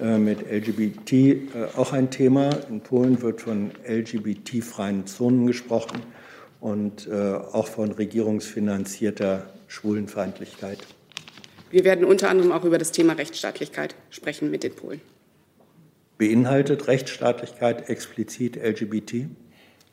[0.00, 1.46] äh, mit LGBT äh,
[1.76, 2.50] auch ein Thema.
[2.70, 6.00] In Polen wird von LGBT-freien Zonen gesprochen
[6.60, 10.78] und äh, auch von regierungsfinanzierter Schwulenfeindlichkeit.
[11.70, 15.00] Wir werden unter anderem auch über das Thema Rechtsstaatlichkeit sprechen mit den Polen.
[16.16, 19.26] Beinhaltet Rechtsstaatlichkeit explizit LGBT?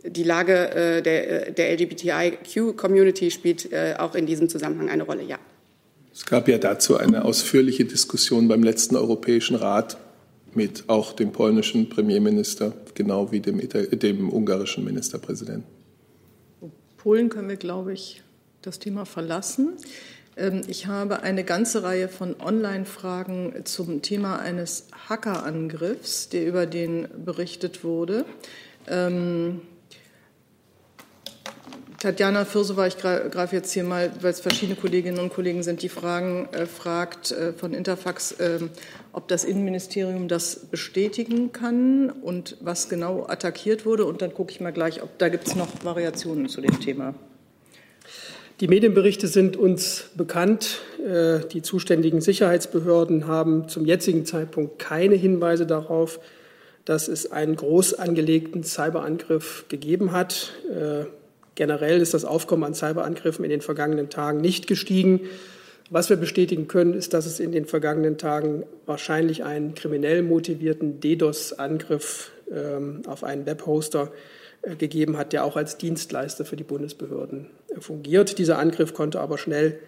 [0.07, 5.37] Die Lage äh, der, der LGBTIQ-Community spielt äh, auch in diesem Zusammenhang eine Rolle, ja.
[6.13, 9.97] Es gab ja dazu eine ausführliche Diskussion beim letzten Europäischen Rat
[10.53, 15.74] mit auch dem polnischen Premierminister, genau wie dem, dem ungarischen Ministerpräsidenten.
[17.05, 18.23] Polen können wir, glaube ich,
[18.63, 19.73] das Thema verlassen.
[20.37, 27.07] Ähm, ich habe eine ganze Reihe von Online-Fragen zum Thema eines Hackerangriffs, der über den
[27.23, 28.25] berichtet wurde.
[28.87, 29.61] Ähm,
[32.05, 35.89] Tatjana Firsova, ich greife jetzt hier mal, weil es verschiedene Kolleginnen und Kollegen sind, die
[35.89, 38.59] Fragen äh, fragt äh, von Interfax, äh,
[39.11, 44.05] ob das Innenministerium das bestätigen kann und was genau attackiert wurde.
[44.05, 47.15] Und dann gucke ich mal gleich, ob da gibt es noch Variationen zu dem Thema.
[48.59, 50.81] Die Medienberichte sind uns bekannt.
[51.03, 56.19] Äh, die zuständigen Sicherheitsbehörden haben zum jetzigen Zeitpunkt keine Hinweise darauf,
[56.85, 60.53] dass es einen groß angelegten Cyberangriff gegeben hat.
[61.55, 65.21] Generell ist das Aufkommen an Cyberangriffen in den vergangenen Tagen nicht gestiegen.
[65.89, 70.99] Was wir bestätigen können, ist, dass es in den vergangenen Tagen wahrscheinlich einen kriminell motivierten
[70.99, 74.11] DDoS-Angriff ähm, auf einen Webhoster
[74.63, 78.37] äh, gegeben hat, der auch als Dienstleister für die Bundesbehörden äh, fungiert.
[78.39, 79.79] Dieser Angriff konnte aber schnell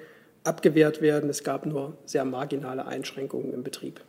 [0.43, 1.29] abgewehrt werden.
[1.29, 4.01] Es gab nur sehr marginale Einschränkungen im Betrieb.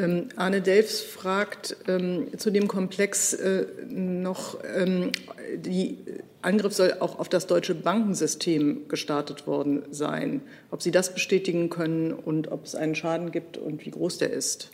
[0.00, 5.12] Ähm, Arne Delfs fragt ähm, zu dem Komplex äh, noch, ähm,
[5.56, 5.98] die
[6.42, 10.40] Angriff soll auch auf das deutsche Bankensystem gestartet worden sein.
[10.70, 14.30] Ob Sie das bestätigen können und ob es einen Schaden gibt und wie groß der
[14.30, 14.70] ist?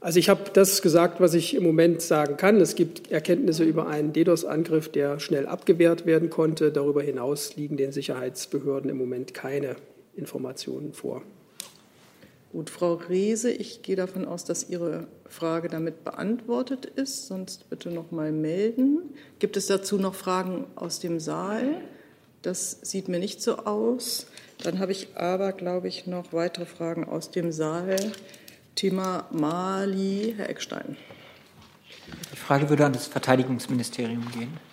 [0.00, 2.56] Also ich habe das gesagt, was ich im Moment sagen kann.
[2.60, 6.72] Es gibt Erkenntnisse über einen DDoS-Angriff, der schnell abgewehrt werden konnte.
[6.72, 9.76] Darüber hinaus liegen den Sicherheitsbehörden im Moment keine
[10.16, 11.22] Informationen vor.
[12.52, 17.28] Gut, Frau Reese, ich gehe davon aus, dass Ihre Frage damit beantwortet ist.
[17.28, 19.14] Sonst bitte noch mal melden.
[19.38, 21.80] Gibt es dazu noch Fragen aus dem Saal?
[22.42, 24.26] Das sieht mir nicht so aus.
[24.64, 27.96] Dann habe ich aber, glaube ich, noch weitere Fragen aus dem Saal.
[28.74, 30.96] Thema Mali, Herr Eckstein.
[32.32, 34.69] Die Frage würde an das Verteidigungsministerium gehen.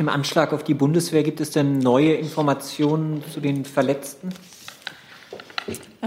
[0.00, 4.30] Dem Anschlag auf die Bundeswehr gibt es denn neue Informationen zu den Verletzten?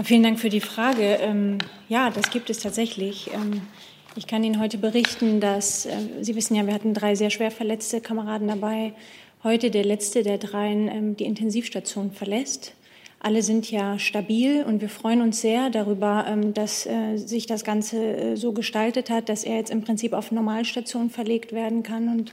[0.02, 1.18] Vielen Dank für die Frage.
[1.20, 3.30] Ähm, ja, das gibt es tatsächlich.
[3.32, 3.62] Ähm,
[4.16, 7.52] ich kann Ihnen heute berichten, dass äh, Sie wissen ja, wir hatten drei sehr schwer
[7.52, 8.92] verletzte Kameraden dabei.
[9.44, 12.74] Heute der letzte der dreien ähm, die Intensivstation verlässt.
[13.20, 17.96] Alle sind ja stabil und wir freuen uns sehr darüber, dass äh, sich das Ganze
[17.96, 22.32] äh, so gestaltet hat, dass er jetzt im Prinzip auf Normalstation verlegt werden kann und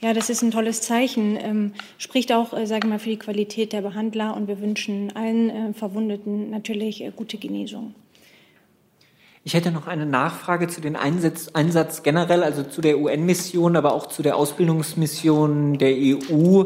[0.00, 1.38] ja, das ist ein tolles Zeichen.
[1.40, 5.14] Ähm, spricht auch, äh, sage ich mal, für die Qualität der Behandler und wir wünschen
[5.16, 7.94] allen äh, Verwundeten natürlich äh, gute Genesung.
[9.42, 13.94] Ich hätte noch eine Nachfrage zu den Einsatz, Einsatz generell, also zu der UN-Mission, aber
[13.94, 16.64] auch zu der Ausbildungsmission der EU.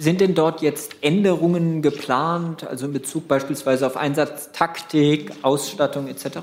[0.00, 6.38] Sind denn dort jetzt Änderungen geplant, also in Bezug beispielsweise auf Einsatztaktik, Ausstattung etc.?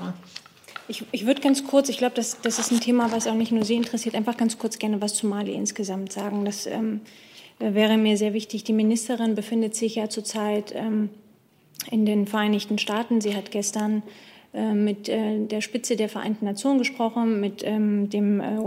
[0.88, 3.50] Ich, ich würde ganz kurz, ich glaube, das, das ist ein Thema, was auch nicht
[3.50, 6.44] nur Sie interessiert, einfach ganz kurz gerne was zu Mali insgesamt sagen.
[6.44, 7.00] Das ähm,
[7.58, 8.64] wäre mir sehr wichtig.
[8.64, 11.10] Die Ministerin befindet sich ja zurzeit ähm,
[11.90, 13.20] in den Vereinigten Staaten.
[13.20, 14.02] Sie hat gestern
[14.54, 18.58] äh, mit äh, der Spitze der Vereinten Nationen gesprochen, mit ähm, dem äh,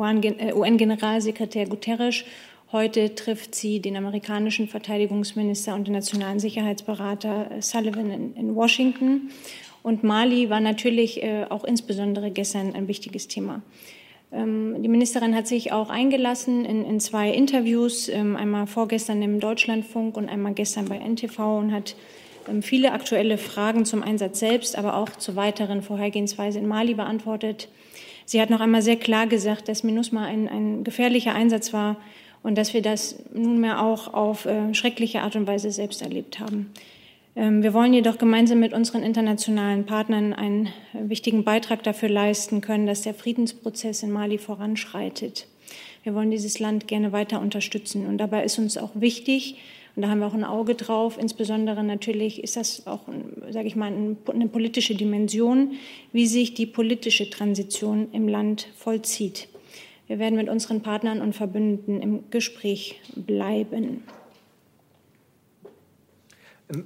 [0.53, 2.23] UN-Generalsekretär Guterres.
[2.71, 9.32] Heute trifft sie den amerikanischen Verteidigungsminister und den nationalen Sicherheitsberater Sullivan in, in Washington.
[9.84, 13.62] Und Mali war natürlich äh, auch insbesondere gestern ein wichtiges Thema.
[14.32, 19.39] Ähm, die Ministerin hat sich auch eingelassen in, in zwei Interviews, ähm, einmal vorgestern im
[19.39, 21.96] Deutschlandfunk und einmal gestern bei NTV und hat
[22.48, 27.70] ähm, viele aktuelle Fragen zum Einsatz selbst, aber auch zur weiteren Vorhergehensweise in Mali beantwortet.
[28.26, 31.98] Sie hat noch einmal sehr klar gesagt, dass MINUSMA ein, ein gefährlicher Einsatz war
[32.44, 36.72] und dass wir das nunmehr auch auf äh, schreckliche Art und Weise selbst erlebt haben.
[37.36, 42.88] Ähm, wir wollen jedoch gemeinsam mit unseren internationalen Partnern einen wichtigen Beitrag dafür leisten können,
[42.88, 45.48] dass der Friedensprozess in Mali voranschreitet.
[46.04, 48.08] Wir wollen dieses Land gerne weiter unterstützen.
[48.08, 49.58] Und dabei ist uns auch wichtig,
[49.96, 53.02] und da haben wir auch ein Auge drauf, insbesondere natürlich ist das auch,
[53.50, 53.92] sage ich mal,
[54.32, 55.74] eine politische Dimension,
[56.13, 59.50] wie sich die politische Transition im Land vollzieht.
[60.08, 64.04] Wir werden mit unseren Partnern und Verbündeten im Gespräch bleiben.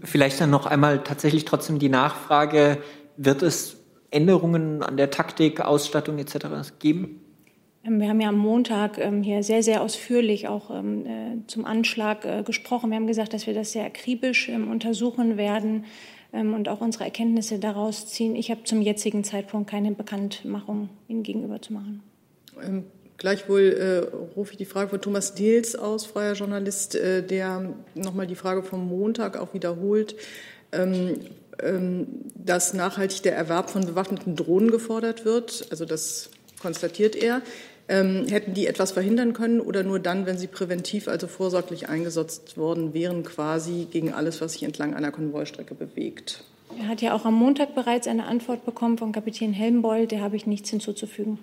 [0.04, 2.78] Vielleicht dann noch einmal tatsächlich trotzdem die Nachfrage,
[3.18, 3.78] wird es
[4.12, 6.78] Änderungen an der Taktik, Ausstattung etc.
[6.80, 7.20] geben?
[7.84, 11.66] Ähm, wir haben ja am Montag ähm, hier sehr, sehr ausführlich auch ähm, äh, zum
[11.66, 12.90] Anschlag äh, gesprochen.
[12.90, 15.86] Wir haben gesagt, dass wir das sehr akribisch untersuchen werden
[16.32, 18.36] und auch unsere Erkenntnisse daraus ziehen.
[18.36, 22.02] Ich habe zum jetzigen Zeitpunkt keine Bekanntmachung Ihnen gegenüber zu machen.
[23.18, 28.28] Gleichwohl äh, rufe ich die Frage von Thomas Diels aus, freier Journalist, äh, der nochmal
[28.28, 30.16] die Frage vom Montag auch wiederholt,
[30.72, 31.20] ähm,
[31.62, 35.68] ähm, dass nachhaltig der Erwerb von bewaffneten Drohnen gefordert wird.
[35.70, 37.42] Also das konstatiert er.
[37.90, 42.58] Ähm, hätten die etwas verhindern können oder nur dann, wenn sie präventiv, also vorsorglich eingesetzt
[42.58, 46.46] worden wären, quasi gegen alles, was sich entlang einer Konvoistrecke bewegt?
[46.80, 50.12] Er hat ja auch am Montag bereits eine Antwort bekommen von Kapitän Helmbold.
[50.12, 51.40] Der habe ich nichts hinzuzufügen.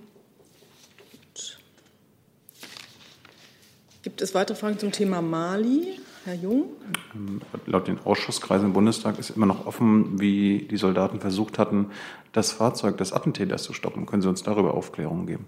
[4.21, 5.99] Gibt es weitere Fragen zum Thema Mali?
[6.27, 6.65] Herr Jung?
[7.65, 11.87] Laut den Ausschusskreisen im Bundestag ist immer noch offen, wie die Soldaten versucht hatten,
[12.33, 14.05] das Fahrzeug des Attentäters zu stoppen.
[14.05, 15.47] Können Sie uns darüber Aufklärungen geben?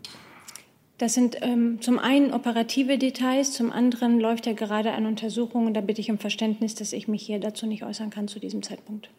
[0.96, 5.74] Das sind ähm, zum einen operative Details, zum anderen läuft ja gerade eine Untersuchung und
[5.74, 8.62] da bitte ich um Verständnis, dass ich mich hier dazu nicht äußern kann zu diesem
[8.62, 9.10] Zeitpunkt.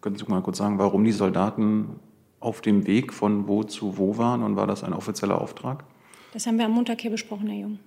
[0.00, 1.96] Können Sie mal kurz sagen, warum die Soldaten
[2.40, 5.84] auf dem Weg von wo zu wo waren und war das ein offizieller Auftrag?
[6.32, 7.78] Das haben wir am Montag hier besprochen, Herr Jung.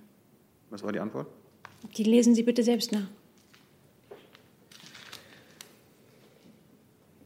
[0.70, 1.26] Was war die Antwort?
[1.96, 3.06] Die lesen Sie bitte selbst nach.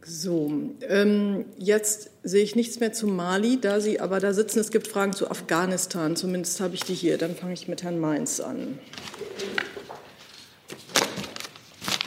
[0.03, 0.51] So,
[0.89, 4.59] ähm, jetzt sehe ich nichts mehr zu Mali, da Sie aber da sitzen.
[4.59, 7.17] Es gibt Fragen zu Afghanistan, zumindest habe ich die hier.
[7.17, 8.79] Dann fange ich mit Herrn Mainz an.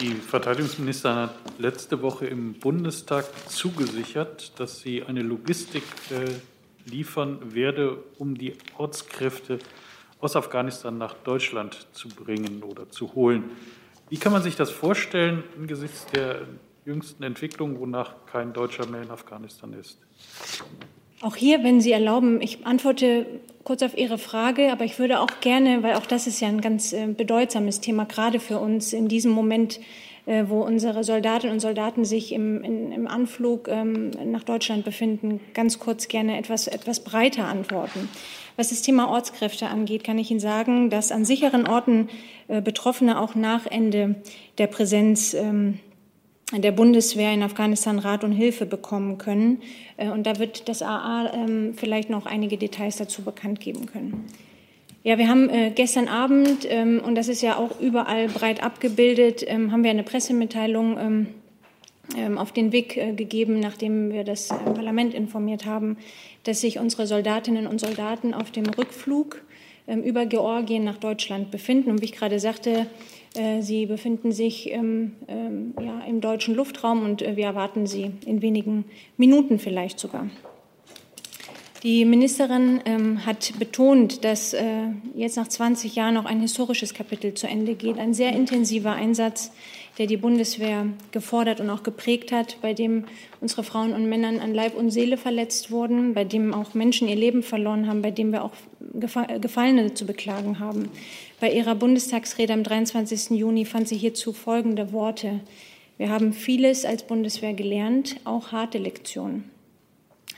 [0.01, 8.03] Die Verteidigungsministerin hat letzte Woche im Bundestag zugesichert, dass sie eine Logistik äh, liefern werde,
[8.17, 9.59] um die Ortskräfte
[10.24, 13.51] aus Afghanistan nach Deutschland zu bringen oder zu holen.
[14.09, 16.41] Wie kann man sich das vorstellen angesichts der
[16.86, 19.97] jüngsten Entwicklung, wonach kein Deutscher mehr in Afghanistan ist?
[21.21, 23.26] Auch hier, wenn Sie erlauben, ich antworte
[23.63, 26.61] kurz auf Ihre Frage, aber ich würde auch gerne, weil auch das ist ja ein
[26.61, 29.80] ganz äh, bedeutsames Thema, gerade für uns in diesem Moment,
[30.26, 35.39] äh, wo unsere Soldatinnen und Soldaten sich im, in, im Anflug ähm, nach Deutschland befinden,
[35.53, 38.09] ganz kurz gerne etwas, etwas breiter antworten.
[38.56, 42.10] Was das Thema Ortskräfte angeht, kann ich Ihnen sagen, dass an sicheren Orten
[42.47, 44.16] äh, Betroffene auch nach Ende
[44.58, 45.80] der Präsenz ähm,
[46.62, 49.62] der Bundeswehr in Afghanistan Rat und Hilfe bekommen können.
[49.97, 54.26] Äh, und da wird das AA ähm, vielleicht noch einige Details dazu bekannt geben können.
[55.04, 59.45] Ja, wir haben äh, gestern Abend, ähm, und das ist ja auch überall breit abgebildet,
[59.49, 61.28] haben wir eine Pressemitteilung
[62.36, 65.97] auf den Weg gegeben, nachdem wir das Parlament informiert haben,
[66.44, 69.41] dass sich unsere Soldatinnen und Soldaten auf dem Rückflug
[69.86, 71.91] über Georgien nach Deutschland befinden.
[71.91, 72.88] Und wie ich gerade sagte,
[73.36, 78.12] äh, sie befinden sich ähm, ähm, ja, im deutschen Luftraum und äh, wir erwarten sie
[78.26, 78.86] in wenigen
[79.18, 80.30] Minuten vielleicht sogar.
[81.82, 84.64] Die Ministerin ähm, hat betont, dass äh,
[85.16, 87.98] jetzt nach 20 Jahren noch ein historisches Kapitel zu Ende geht.
[87.98, 89.52] Ein sehr intensiver Einsatz,
[89.98, 93.06] der die Bundeswehr gefordert und auch geprägt hat, bei dem
[93.41, 97.16] unsere Frauen und Männer an Leib und Seele verletzt wurden, bei dem auch Menschen ihr
[97.16, 98.54] Leben verloren haben, bei dem wir auch
[98.94, 100.89] Gefallene zu beklagen haben.
[101.39, 103.32] Bei ihrer Bundestagsrede am 23.
[103.32, 105.41] Juni fand sie hierzu folgende Worte.
[105.98, 109.52] Wir haben vieles als Bundeswehr gelernt, auch harte Lektionen.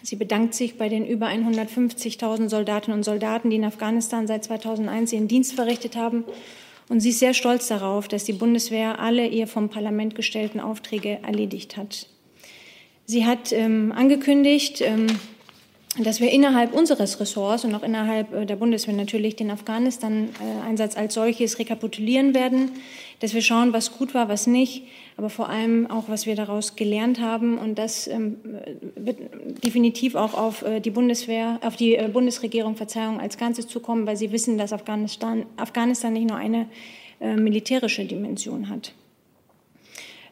[0.04, 5.14] Sie bedankt sich bei den über 150.000 Soldatinnen und Soldaten, die in Afghanistan seit 2001
[5.14, 6.26] ihren Dienst verrichtet haben.
[6.88, 11.20] Und sie ist sehr stolz darauf, dass die Bundeswehr alle ihr vom Parlament gestellten Aufträge
[11.24, 12.08] erledigt hat.
[13.06, 15.08] Sie hat ähm, angekündigt, ähm,
[15.98, 21.14] dass wir innerhalb unseres Ressorts und auch innerhalb äh, der Bundeswehr natürlich den Afghanistan-Einsatz als
[21.14, 22.72] solches rekapitulieren werden,
[23.20, 24.84] dass wir schauen, was gut war, was nicht,
[25.18, 27.58] aber vor allem auch, was wir daraus gelernt haben.
[27.58, 28.38] Und das ähm,
[28.96, 29.20] wird
[29.64, 34.18] definitiv auch auf äh, die Bundeswehr, auf die äh, Bundesregierung, Verzeihung, als Ganzes zukommen, weil
[34.18, 36.68] sie wissen, dass Afghanistan, Afghanistan nicht nur eine
[37.18, 38.92] militärische Dimension hat.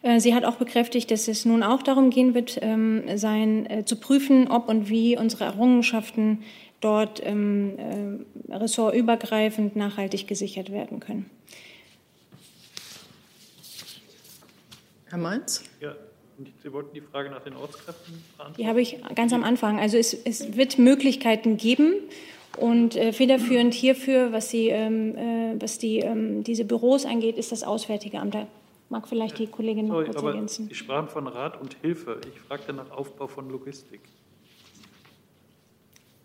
[0.04, 3.86] Äh, sie hat auch bekräftigt, dass es nun auch darum gehen wird, ähm, sein, äh,
[3.86, 6.44] zu prüfen, ob und wie unsere Errungenschaften
[6.82, 7.74] dort ähm,
[8.50, 11.30] äh, ressortübergreifend nachhaltig gesichert werden können.
[15.14, 15.64] Herr Mainz?
[15.80, 15.96] Ja,
[16.64, 18.60] Sie wollten die Frage nach den Ortskräften beantworten?
[18.60, 19.80] Die habe ich ganz am Anfang.
[19.80, 21.94] Also es, es wird Möglichkeiten geben.
[22.58, 27.52] Und äh, federführend hierfür, was, sie, ähm, äh, was die, ähm, diese Büros angeht, ist
[27.52, 28.34] das Auswärtige Amt.
[28.34, 28.48] Da
[28.90, 30.68] Mag vielleicht die Kollegin noch Sorry, kurz aber ergänzen.
[30.68, 32.20] Sie sprachen von Rat und Hilfe.
[32.34, 34.02] Ich fragte nach Aufbau von Logistik.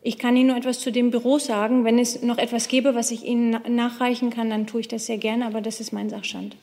[0.00, 1.84] Ich kann Ihnen nur etwas zu dem Büro sagen.
[1.84, 5.18] Wenn es noch etwas gäbe, was ich Ihnen nachreichen kann, dann tue ich das sehr
[5.18, 6.56] gerne, aber das ist mein Sachstand.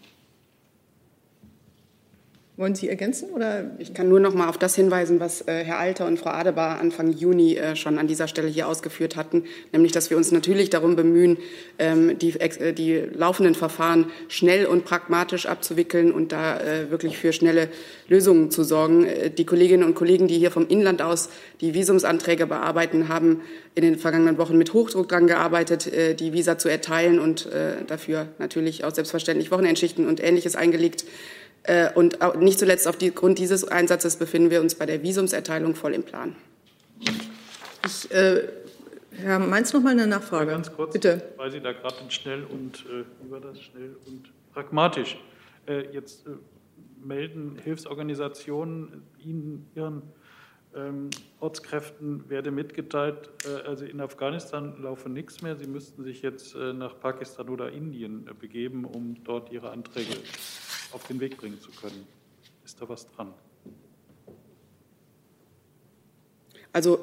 [2.57, 3.31] Wollen Sie ergänzen?
[3.31, 3.71] Oder?
[3.79, 6.79] Ich kann nur noch mal auf das hinweisen, was äh, Herr Alter und Frau Adebar
[6.79, 9.43] Anfang Juni äh, schon an dieser Stelle hier ausgeführt hatten,
[9.73, 11.37] nämlich, dass wir uns natürlich darum bemühen,
[11.79, 17.69] ähm, die, äh, die laufenden Verfahren schnell und pragmatisch abzuwickeln und da wirklich für schnelle
[18.07, 19.07] Lösungen zu sorgen.
[19.37, 21.29] Die Kolleginnen und Kollegen, die hier vom Inland aus
[21.61, 23.41] die Visumsanträge bearbeiten, haben
[23.75, 27.47] in den vergangenen Wochen mit Hochdruck daran gearbeitet, die Visa zu erteilen und
[27.87, 31.05] dafür natürlich auch selbstverständlich Wochenendschichten und Ähnliches eingelegt.
[31.67, 36.03] Äh, und nicht zuletzt aufgrund dieses Einsatzes befinden wir uns bei der Visumserteilung voll im
[36.03, 36.35] Plan.
[37.85, 38.47] Ich, äh,
[39.11, 40.51] Herr Mainz, noch mal eine Nachfrage.
[40.51, 41.21] Ja, ganz kurz, Bitte.
[41.37, 45.17] Weil Sie da gerade schnell und äh, über das schnell und pragmatisch.
[45.67, 46.31] Äh, jetzt äh,
[47.03, 50.01] melden Hilfsorganisationen Ihnen Ihren
[50.75, 51.09] ähm,
[51.39, 55.55] Ortskräften werde mitgeteilt, äh, also in Afghanistan laufe nichts mehr.
[55.55, 60.15] Sie müssten sich jetzt äh, nach Pakistan oder Indien äh, begeben, um dort ihre Anträge
[60.95, 62.07] auf den Weg bringen zu können.
[62.63, 63.33] Ist da was dran?
[66.71, 67.01] Also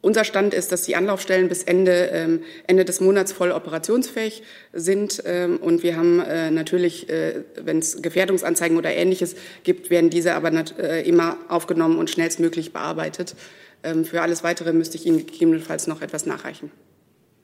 [0.00, 4.42] unser Stand ist, dass die Anlaufstellen bis Ende, ähm, Ende des Monats voll operationsfähig
[4.72, 5.22] sind.
[5.26, 9.34] Ähm, und wir haben äh, natürlich, äh, wenn es Gefährdungsanzeigen oder Ähnliches
[9.64, 13.34] gibt, werden diese aber äh, immer aufgenommen und schnellstmöglich bearbeitet.
[13.82, 16.70] Ähm, für alles Weitere müsste ich Ihnen gegebenenfalls noch etwas nachreichen.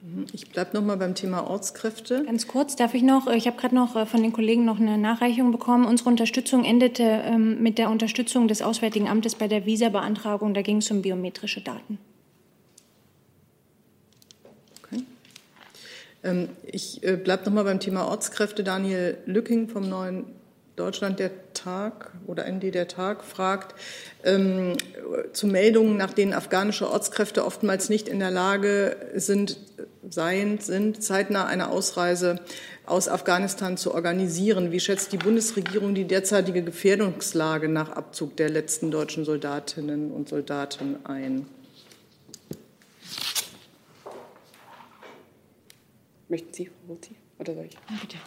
[0.02, 0.26] Mhm.
[0.32, 2.24] Ich bleibe noch mal beim Thema Ortskräfte.
[2.24, 3.26] Ganz kurz, darf ich noch?
[3.28, 5.84] Ich habe gerade noch von den Kollegen noch eine Nachreichung bekommen.
[5.86, 10.54] Unsere Unterstützung endete ähm, mit der Unterstützung des Auswärtigen Amtes bei der Visabeantragung.
[10.54, 11.98] Da ging es um biometrische Daten.
[16.26, 18.64] Ähm, ich äh, bleibe noch mal beim Thema Ortskräfte.
[18.64, 20.24] Daniel Lücking vom Neuen
[20.76, 23.74] Deutschland der Tag oder ND der Tag fragt
[24.24, 24.76] ähm,
[25.32, 29.58] zu Meldungen, nach denen afghanische Ortskräfte oftmals nicht in der Lage sind,
[30.08, 32.40] seien, sind, zeitnah eine Ausreise
[32.84, 34.70] aus Afghanistan zu organisieren.
[34.70, 41.04] Wie schätzt die Bundesregierung die derzeitige Gefährdungslage nach Abzug der letzten deutschen Soldatinnen und Soldaten
[41.04, 41.46] ein?
[46.28, 47.78] Möchten Sie, Frau Ruzi, oder soll ich?
[48.00, 48.18] Bitte.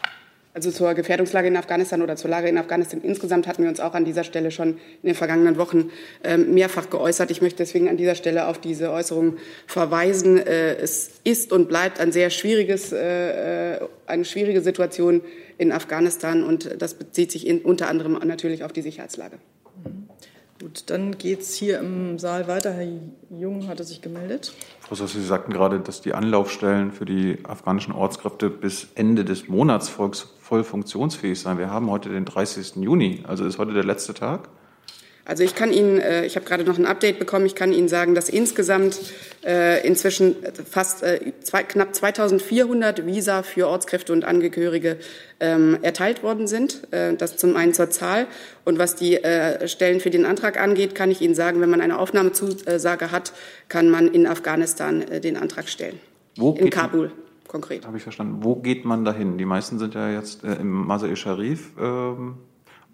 [0.60, 3.94] Also zur Gefährdungslage in Afghanistan oder zur Lage in Afghanistan insgesamt hatten wir uns auch
[3.94, 5.90] an dieser Stelle schon in den vergangenen Wochen
[6.22, 7.32] ähm, mehrfach geäußert.
[7.32, 9.38] Ich möchte deswegen an dieser Stelle auf diese Äußerung
[9.68, 10.38] verweisen.
[10.38, 15.22] Äh, es ist und bleibt ein sehr schwieriges, äh, eine schwierige Situation
[15.58, 19.38] in Afghanistan und das bezieht sich in, unter anderem natürlich auf die Sicherheitslage.
[20.62, 22.74] Gut, dann geht es hier im Saal weiter.
[22.74, 22.86] Herr
[23.30, 24.52] Jung hatte sich gemeldet.
[24.82, 29.48] Frau Soss, Sie sagten gerade, dass die Anlaufstellen für die afghanischen Ortskräfte bis Ende des
[29.48, 29.88] Monats
[30.50, 31.60] voll funktionsfähig seien.
[31.60, 32.78] Wir haben heute den 30.
[32.78, 34.50] Juni, also ist heute der letzte Tag.
[35.24, 37.88] Also ich kann Ihnen, äh, ich habe gerade noch ein Update bekommen, ich kann Ihnen
[37.88, 39.00] sagen, dass insgesamt
[39.46, 40.36] äh, inzwischen
[40.68, 41.20] fast äh,
[41.68, 44.98] knapp 2400 Visa für Ortskräfte und Angehörige
[45.40, 46.82] ähm, erteilt worden sind.
[46.90, 48.26] Das zum einen zur Zahl.
[48.66, 49.20] Und was die
[49.66, 53.32] Stellen für den Antrag angeht, kann ich Ihnen sagen, wenn man eine Aufnahmezusage hat,
[53.70, 56.00] kann man in Afghanistan den Antrag stellen.
[56.36, 57.12] Wo in Kabul
[57.50, 57.86] konkret.
[57.86, 58.44] Habe ich verstanden.
[58.44, 59.38] Wo geht man dahin?
[59.38, 62.38] Die meisten sind ja jetzt äh, im Masai-e-Sharif ähm,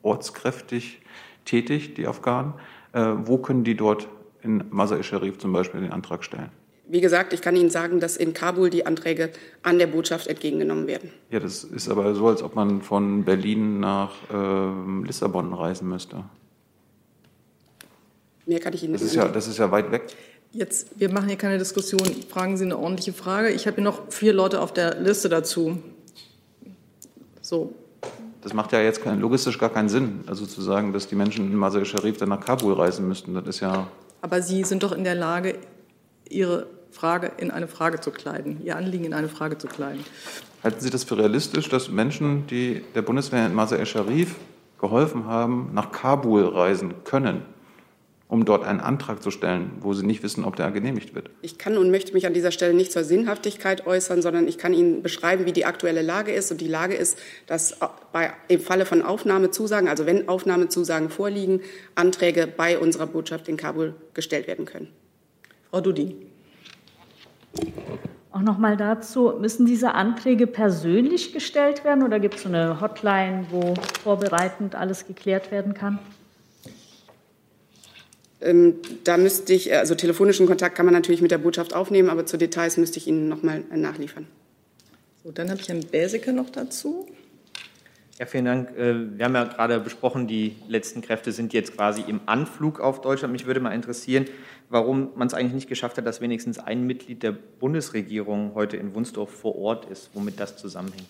[0.01, 1.01] ortskräftig
[1.45, 2.53] tätig, die Afghanen.
[2.93, 4.07] Äh, wo können die dort
[4.41, 6.49] in Masai-e-Sharif zum Beispiel den Antrag stellen?
[6.87, 9.31] Wie gesagt, ich kann Ihnen sagen, dass in Kabul die Anträge
[9.63, 11.09] an der Botschaft entgegengenommen werden.
[11.31, 16.23] Ja, das ist aber so, als ob man von Berlin nach äh, Lissabon reisen müsste.
[18.45, 20.03] Mehr kann ich Ihnen nicht das ist ja, Das ist ja weit weg.
[20.55, 22.07] Jetzt, wir machen hier keine Diskussion.
[22.29, 23.49] Fragen Sie eine ordentliche Frage.
[23.49, 25.79] Ich habe hier noch vier Leute auf der Liste dazu.
[27.41, 27.73] So,
[28.41, 30.23] das macht ja jetzt kein, logistisch gar keinen Sinn.
[30.27, 33.47] Also zu sagen, dass die Menschen in Masai Sharif dann nach Kabul reisen müssten, das
[33.47, 33.87] ist ja.
[34.21, 35.57] Aber Sie sind doch in der Lage,
[36.29, 40.05] Ihre Frage in eine Frage zu kleiden, Ihr Anliegen in eine Frage zu kleiden.
[40.63, 44.35] Halten Sie das für realistisch, dass Menschen, die der Bundeswehr in Masai Sharif
[44.79, 47.41] geholfen haben, nach Kabul reisen können?
[48.27, 51.29] Um dort einen Antrag zu stellen, wo Sie nicht wissen, ob der genehmigt wird?
[51.41, 54.73] Ich kann und möchte mich an dieser Stelle nicht zur Sinnhaftigkeit äußern, sondern ich kann
[54.73, 56.51] Ihnen beschreiben, wie die aktuelle Lage ist.
[56.51, 57.77] Und die Lage ist, dass
[58.11, 61.61] bei, im Falle von Aufnahmezusagen, also wenn Aufnahmezusagen vorliegen,
[61.93, 64.87] Anträge bei unserer Botschaft in Kabul gestellt werden können.
[65.69, 66.15] Frau Dudi.
[68.31, 72.81] Auch noch mal dazu, müssen diese Anträge persönlich gestellt werden oder gibt es so eine
[72.81, 75.99] Hotline, wo vorbereitend alles geklärt werden kann?
[78.41, 82.09] Ähm, da müsste ich, äh, also telefonischen Kontakt kann man natürlich mit der Botschaft aufnehmen,
[82.09, 84.27] aber zu Details müsste ich Ihnen noch mal äh, nachliefern.
[85.23, 87.07] So, dann habe ich Herrn Bäseke noch dazu.
[88.19, 88.77] Ja, vielen Dank.
[88.77, 93.01] Äh, wir haben ja gerade besprochen, die letzten Kräfte sind jetzt quasi im Anflug auf
[93.01, 93.31] Deutschland.
[93.33, 94.25] Mich würde mal interessieren,
[94.69, 98.93] warum man es eigentlich nicht geschafft hat, dass wenigstens ein Mitglied der Bundesregierung heute in
[98.93, 101.07] Wunsdorf vor Ort ist, womit das zusammenhängt.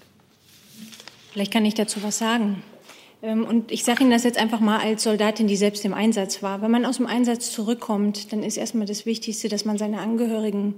[1.32, 2.64] Vielleicht kann ich dazu was sagen.
[3.26, 6.44] Ähm, und ich sage Ihnen das jetzt einfach mal als Soldatin, die selbst im Einsatz
[6.44, 6.62] war.
[6.62, 10.76] Wenn man aus dem Einsatz zurückkommt, dann ist erstmal das Wichtigste, dass man seine Angehörigen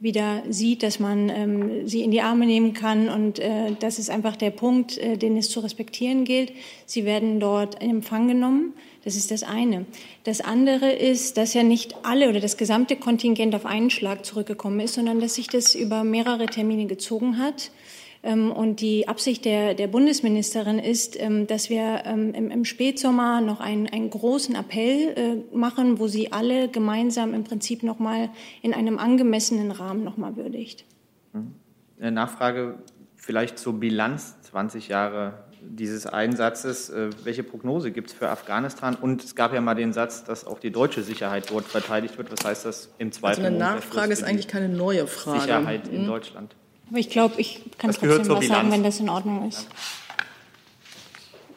[0.00, 3.08] wieder sieht, dass man ähm, sie in die Arme nehmen kann.
[3.08, 6.52] Und äh, das ist einfach der Punkt, äh, den es zu respektieren gilt.
[6.86, 8.74] Sie werden dort in Empfang genommen.
[9.02, 9.86] Das ist das eine.
[10.22, 14.78] Das andere ist, dass ja nicht alle oder das gesamte Kontingent auf einen Schlag zurückgekommen
[14.78, 17.72] ist, sondern dass sich das über mehrere Termine gezogen hat.
[18.22, 23.60] Ähm, und die Absicht der, der Bundesministerin ist, ähm, dass wir ähm, im, Spätsommer noch
[23.60, 25.14] einen, einen großen Appell
[25.52, 28.30] äh, machen, wo sie alle gemeinsam im Prinzip noch mal
[28.62, 30.84] in einem angemessenen Rahmen noch mal würdigt.
[31.32, 31.54] Mhm.
[32.00, 32.78] Eine Nachfrage
[33.16, 36.90] vielleicht zur Bilanz 20 Jahre dieses Einsatzes.
[36.90, 38.96] Äh, welche Prognose gibt es für Afghanistan?
[38.96, 42.30] Und es gab ja mal den Satz, dass auch die deutsche Sicherheit dort verteidigt wird.
[42.32, 43.44] Was heißt das im Zweifel?
[43.44, 45.40] Also eine Nachfrage ist eigentlich keine neue Frage.
[45.40, 46.06] Sicherheit in hm?
[46.06, 46.56] Deutschland.
[46.90, 49.68] Aber ich glaube, ich kann das trotzdem was sagen, wenn das in Ordnung ist.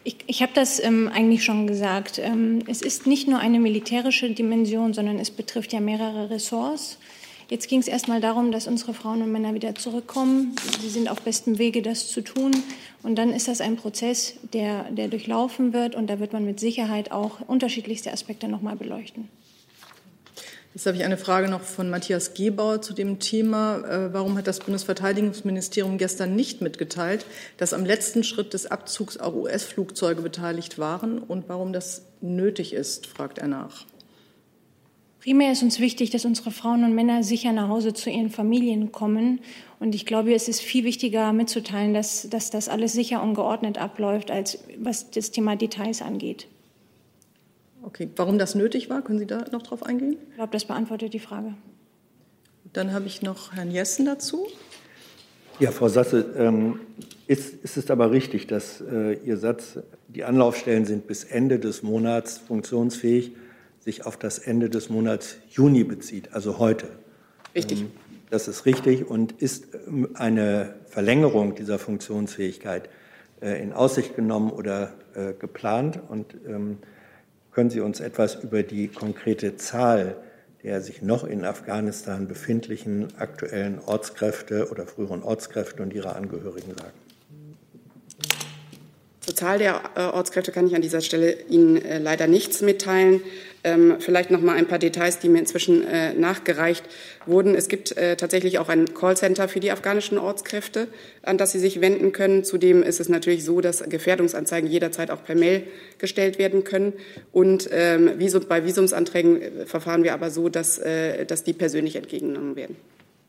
[0.04, 2.20] Ich, ich habe das ähm, eigentlich schon gesagt.
[2.20, 6.98] Ähm, es ist nicht nur eine militärische Dimension, sondern es betrifft ja mehrere Ressorts.
[7.50, 10.56] Jetzt ging es erstmal darum, dass unsere Frauen und Männer wieder zurückkommen.
[10.80, 12.52] Sie sind auf bestem Wege, das zu tun.
[13.04, 15.94] Und dann ist das ein Prozess, der, der durchlaufen wird.
[15.94, 19.28] Und da wird man mit Sicherheit auch unterschiedlichste Aspekte noch mal beleuchten.
[20.74, 23.80] Jetzt habe ich eine Frage noch von Matthias Gebauer zu dem Thema.
[23.80, 27.26] Äh, warum hat das Bundesverteidigungsministerium gestern nicht mitgeteilt,
[27.58, 33.06] dass am letzten Schritt des Abzugs auch US-Flugzeuge beteiligt waren und warum das nötig ist,
[33.06, 33.86] fragt er nach.
[35.20, 38.94] Primär ist uns wichtig, dass unsere Frauen und Männer sicher nach Hause zu ihren Familien
[38.94, 39.42] kommen.
[39.80, 43.78] Und ich glaube, es ist viel wichtiger mitzuteilen, dass, dass das alles sicher und geordnet
[43.78, 46.48] abläuft, als was das Thema Details angeht.
[47.84, 50.18] Okay, warum das nötig war, können Sie da noch drauf eingehen?
[50.30, 51.56] Ich glaube, das beantwortet die Frage.
[52.74, 54.48] Dann habe ich noch Herrn Jessen dazu.
[55.60, 56.80] Ja, Frau Sasse, ähm,
[57.28, 61.84] ist, ist, es aber richtig, dass äh, Ihr Satz, die Anlaufstellen sind bis Ende des
[61.84, 63.34] Monats funktionsfähig
[63.84, 66.88] sich auf das Ende des Monats Juni bezieht, also heute.
[67.56, 67.82] Richtig.
[67.82, 67.92] Ähm,
[68.30, 72.90] das ist richtig und ist ähm, eine Verlängerung dieser Funktionsfähigkeit
[73.42, 76.00] äh, in Aussicht genommen oder äh, geplant.
[76.08, 76.78] Und ähm,
[77.52, 80.16] können Sie uns etwas über die konkrete Zahl
[80.64, 87.11] der sich noch in Afghanistan befindlichen aktuellen Ortskräfte oder früheren Ortskräfte und ihrer Angehörigen sagen?
[89.22, 93.22] Zur Zahl der äh, Ortskräfte kann ich an dieser Stelle Ihnen leider nichts mitteilen.
[93.64, 96.84] Ähm, vielleicht noch mal ein paar Details, die mir inzwischen äh, nachgereicht
[97.28, 97.54] wurden.
[97.54, 100.88] Es gibt äh, tatsächlich auch ein Callcenter für die afghanischen Ortskräfte,
[101.22, 102.44] an das sie sich wenden können.
[102.44, 105.68] Zudem ist es natürlich so, dass Gefährdungsanzeigen jederzeit auch per Mail
[106.00, 106.94] gestellt werden können.
[107.32, 108.18] Und ähm,
[108.50, 112.78] bei Visumsanträgen äh, verfahren wir aber so, dass, äh, dass die persönlich entgegengenommen werden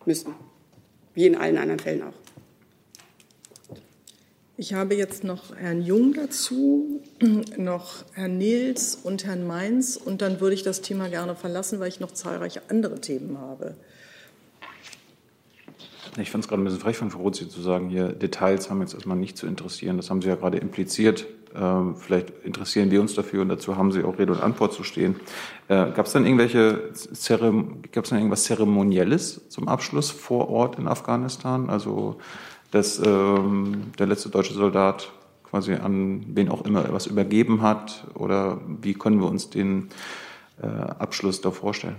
[0.07, 0.35] müssen,
[1.15, 2.15] wie in allen anderen Fällen auch.
[4.59, 7.01] Ich habe jetzt noch Herrn Jung dazu,
[7.57, 11.89] noch Herrn Nils und Herrn Mainz und dann würde ich das Thema gerne verlassen, weil
[11.89, 13.75] ich noch zahlreiche andere Themen habe.
[16.19, 18.83] Ich fand es gerade ein bisschen frech von Frau Rozi zu sagen, hier Details haben
[18.83, 19.97] jetzt erstmal nicht zu interessieren.
[19.97, 21.27] Das haben Sie ja gerade impliziert.
[21.55, 24.85] Ähm, vielleicht interessieren wir uns dafür und dazu haben Sie auch Rede und Antwort zu
[24.85, 25.17] stehen.
[25.69, 26.91] Äh, Gab es dann irgendwelche
[27.93, 31.71] gab es dann irgendwas Zeremonielles zum Abschluss vor Ort in Afghanistan?
[31.71, 32.19] Also
[32.73, 35.13] dass ähm, der letzte deutsche Soldat
[35.45, 38.05] quasi an wen auch immer was übergeben hat?
[38.15, 39.91] Oder wie können wir uns den
[40.61, 41.97] äh, Abschluss da vorstellen?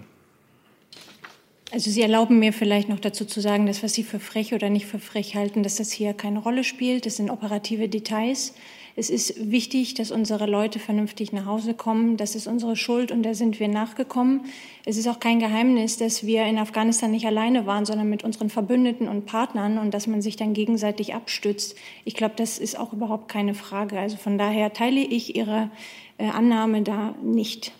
[1.71, 4.69] Also Sie erlauben mir vielleicht noch dazu zu sagen, dass was Sie für frech oder
[4.69, 7.05] nicht für frech halten, dass das hier keine Rolle spielt.
[7.05, 8.53] Das sind operative Details.
[8.95, 12.15] Es ist wichtig, dass unsere Leute vernünftig nach Hause kommen.
[12.15, 14.41] Das ist unsere Schuld und da sind wir nachgekommen.
[14.85, 18.51] Es ist auch kein Geheimnis, dass wir in Afghanistan nicht alleine waren, sondern mit unseren
[18.51, 21.75] Verbündeten und Partnern und dass man sich dann gegenseitig abstützt.
[22.05, 23.99] Ich glaube, das ist auch überhaupt keine Frage.
[23.99, 25.71] Also von daher teile ich Ihre
[26.19, 27.71] äh, Annahme da nicht.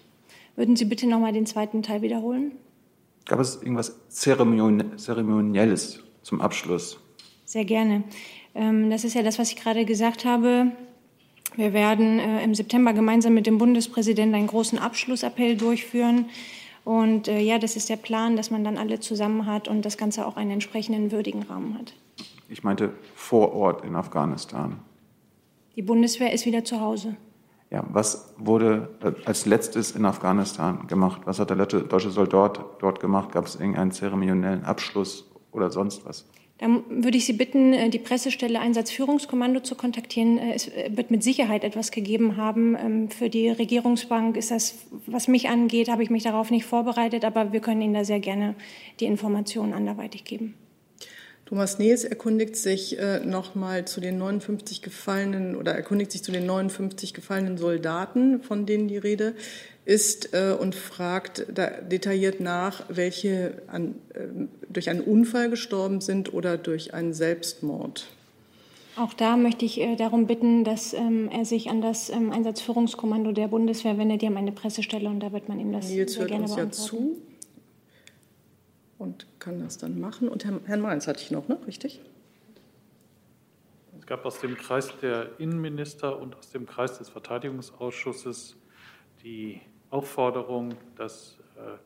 [0.56, 2.54] Würden Sie bitte noch mal den zweiten Teil wiederholen?
[3.26, 7.00] Gab es irgendwas Zeremonielles zum Abschluss?
[7.46, 8.04] Sehr gerne.
[8.56, 10.72] Ähm, das ist ja das, was ich gerade gesagt habe.
[11.56, 16.26] Wir werden äh, im September gemeinsam mit dem Bundespräsidenten einen großen Abschlussappell durchführen.
[16.84, 19.98] Und äh, ja, das ist der Plan, dass man dann alle zusammen hat und das
[19.98, 21.94] Ganze auch einen entsprechenden würdigen Rahmen hat.
[22.50, 24.80] Ich meinte vor Ort in Afghanistan.
[25.76, 27.16] Die Bundeswehr ist wieder zu Hause.
[27.72, 31.22] Ja, was wurde äh, als letztes in Afghanistan gemacht?
[31.26, 33.32] Was hat der deutsche Soldat dort gemacht?
[33.32, 36.26] Gab es irgendeinen zeremoniellen Abschluss oder sonst was?
[36.90, 40.38] Würde ich Sie bitten, äh, die Pressestelle Einsatzführungskommando zu kontaktieren.
[40.38, 42.76] Äh, es äh, wird mit Sicherheit etwas gegeben haben.
[42.76, 47.26] Ähm, für die Regierungsbank ist das, was mich angeht, habe ich mich darauf nicht vorbereitet,
[47.26, 48.56] aber wir können Ihnen da sehr gerne
[49.00, 50.56] die Informationen anderweitig geben.
[51.46, 53.20] Thomas Nees erkundigt sich äh,
[53.54, 58.88] mal zu den 59 gefallenen oder erkundigt sich zu den 59 gefallenen Soldaten, von denen
[58.88, 59.36] die Rede
[59.86, 64.28] ist äh, und fragt da detailliert nach, welche an, äh,
[64.70, 68.08] durch einen Unfall gestorben sind oder durch einen Selbstmord.
[68.96, 73.32] Auch da möchte ich äh, darum bitten, dass ähm, er sich an das ähm, Einsatzführungskommando
[73.32, 74.22] der Bundeswehr wendet.
[74.22, 76.70] Die haben eine Pressestelle und da wird man ihm das Nils sehr gerne uns ja
[76.70, 77.18] zu
[79.04, 80.30] und kann das dann machen.
[80.30, 81.58] Und Herrn, Herrn Mainz hatte ich noch, ne?
[81.68, 82.02] richtig?
[84.00, 88.56] Es gab aus dem Kreis der Innenminister und aus dem Kreis des Verteidigungsausschusses
[89.24, 89.62] die
[89.94, 91.78] Aufforderung, dass äh,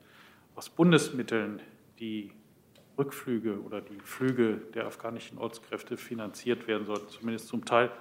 [0.56, 1.62] aus Bundesmitteln
[2.00, 2.32] die
[2.98, 7.92] Rückflüge oder die Flüge der afghanischen Ortskräfte finanziert werden sollten, zumindest zum Teil,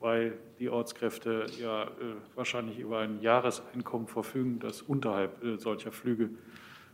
[0.00, 1.88] weil die Ortskräfte ja äh,
[2.34, 6.30] wahrscheinlich über ein Jahreseinkommen verfügen, das unterhalb äh, solcher Flüge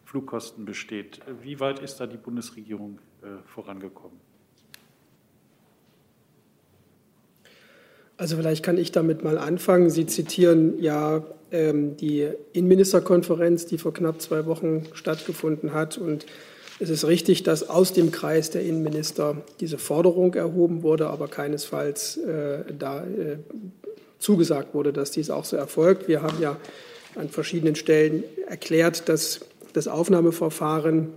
[0.05, 1.21] Flugkosten besteht.
[1.41, 2.99] Wie weit ist da die Bundesregierung
[3.45, 4.19] vorangekommen?
[8.17, 9.89] Also vielleicht kann ich damit mal anfangen.
[9.89, 11.23] Sie zitieren ja
[11.53, 15.99] die Innenministerkonferenz, die vor knapp zwei Wochen stattgefunden hat.
[15.99, 16.25] Und
[16.79, 22.17] es ist richtig, dass aus dem Kreis der Innenminister diese Forderung erhoben wurde, aber keinesfalls
[22.17, 23.37] äh, da äh,
[24.19, 26.09] zugesagt wurde, dass dies auch so erfolgt.
[26.09, 26.57] Wir haben ja
[27.17, 29.41] an verschiedenen Stellen erklärt, dass
[29.73, 31.09] das Aufnahmeverfahren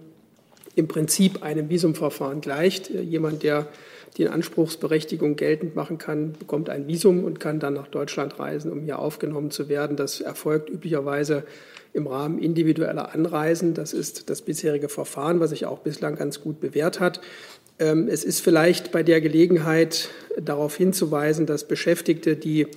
[0.76, 2.90] im Prinzip einem Visumverfahren gleicht.
[2.90, 3.68] Jemand, der
[4.14, 8.82] die Anspruchsberechtigung geltend machen kann, bekommt ein Visum und kann dann nach Deutschland reisen, um
[8.82, 9.98] hier aufgenommen zu werden.
[9.98, 11.44] Das erfolgt üblicherweise
[11.94, 13.74] im Rahmen individueller Anreisen.
[13.74, 17.22] Das ist das bisherige Verfahren, was sich auch bislang ganz gut bewährt hat.
[17.80, 20.10] Ähm, es ist vielleicht bei der Gelegenheit
[20.40, 22.68] darauf hinzuweisen, dass Beschäftigte, die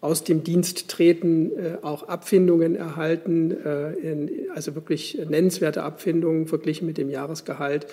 [0.00, 6.98] aus dem Dienst treten, äh, auch Abfindungen erhalten, äh, also wirklich nennenswerte Abfindungen verglichen mit
[6.98, 7.86] dem Jahresgehalt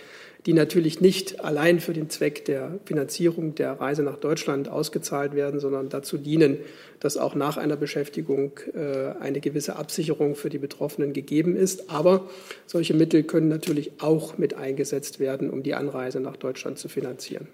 [0.47, 5.59] die natürlich nicht allein für den Zweck der Finanzierung der Reise nach Deutschland ausgezahlt werden,
[5.59, 6.57] sondern dazu dienen,
[7.01, 11.89] dass auch nach einer Beschäftigung äh, eine gewisse Absicherung für die Betroffenen gegeben ist.
[11.89, 12.29] Aber
[12.65, 17.49] solche Mittel können natürlich auch mit eingesetzt werden, um die Anreise nach Deutschland zu finanzieren.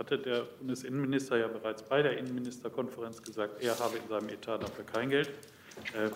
[0.00, 4.86] Hatte der Bundesinnenminister ja bereits bei der Innenministerkonferenz gesagt, er habe in seinem Etat dafür
[4.86, 5.28] kein Geld.
[5.94, 6.10] Äh,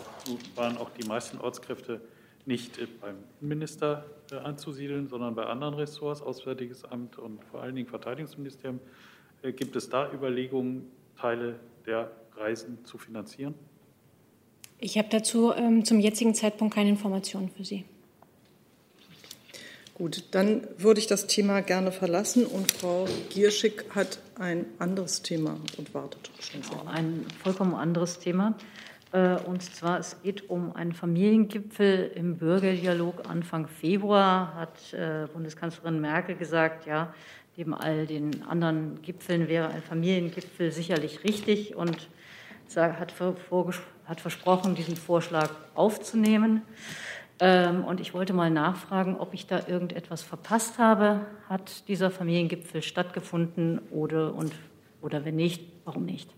[0.57, 2.01] waren auch die meisten Ortskräfte
[2.47, 7.87] nicht beim Innenminister äh, anzusiedeln, sondern bei anderen Ressorts, Auswärtiges Amt und vor allen Dingen
[7.87, 8.81] Verteidigungsministerium.
[9.43, 13.55] Äh, gibt es da Überlegungen, Teile der Reisen zu finanzieren?
[14.79, 17.85] Ich habe dazu ähm, zum jetzigen Zeitpunkt keine Informationen für Sie.
[19.95, 25.57] Gut, dann würde ich das Thema gerne verlassen und Frau Gierschick hat ein anderes Thema
[25.77, 26.89] und wartet schon sehr.
[26.89, 28.57] Ein vollkommen anderes Thema.
[29.13, 36.01] Äh, und zwar, es geht um einen Familiengipfel im Bürgerdialog Anfang Februar, hat äh, Bundeskanzlerin
[36.01, 37.15] Merkel gesagt, ja,
[37.57, 42.09] neben all den anderen Gipfeln wäre ein Familiengipfel sicherlich richtig und
[42.77, 43.13] hat
[44.21, 46.63] versprochen, diesen Vorschlag aufzunehmen.
[47.41, 51.27] Ähm, und ich wollte mal nachfragen, ob ich da irgendetwas verpasst habe.
[51.49, 54.53] Hat dieser Familiengipfel stattgefunden oder, und,
[55.03, 56.31] oder wenn nicht, warum nicht?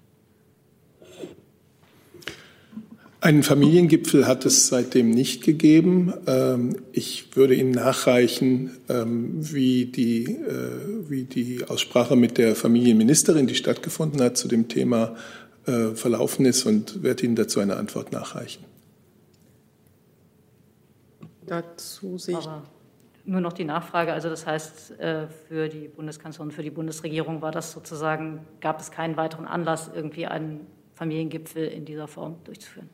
[3.20, 6.14] Einen Familiengipfel hat es seitdem nicht gegeben.
[6.26, 13.46] Ähm, ich würde Ihnen nachreichen, ähm, wie die, äh, wie die Aussprache mit der Familienministerin,
[13.46, 15.16] die stattgefunden hat, zu dem Thema
[15.66, 18.64] äh, verlaufen ist und werde Ihnen dazu eine Antwort nachreichen.
[21.46, 22.46] Dazu sehe ich.
[22.46, 22.62] Aber
[23.26, 24.12] nur noch die Nachfrage.
[24.12, 28.90] Also das heißt, äh, für die Bundeskanzlerin, für die Bundesregierung war das sozusagen, gab es
[28.90, 30.60] keinen weiteren Anlass, irgendwie einen
[30.94, 32.88] Familiengipfel in dieser Form durchzuführen.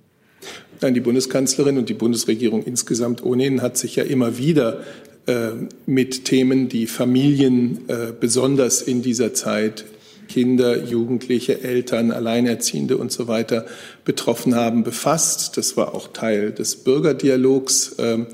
[0.80, 4.80] Nein, die Bundeskanzlerin und die Bundesregierung insgesamt ohnehin hat sich ja immer wieder
[5.26, 5.50] äh,
[5.86, 9.84] mit Themen, die Familien äh, besonders in dieser Zeit
[10.28, 13.66] Kinder, Jugendliche, Eltern, Alleinerziehende und so weiter
[14.04, 15.56] betroffen haben, befasst.
[15.56, 17.96] Das war auch Teil des Bürgerdialogs.
[17.98, 18.26] Ähm,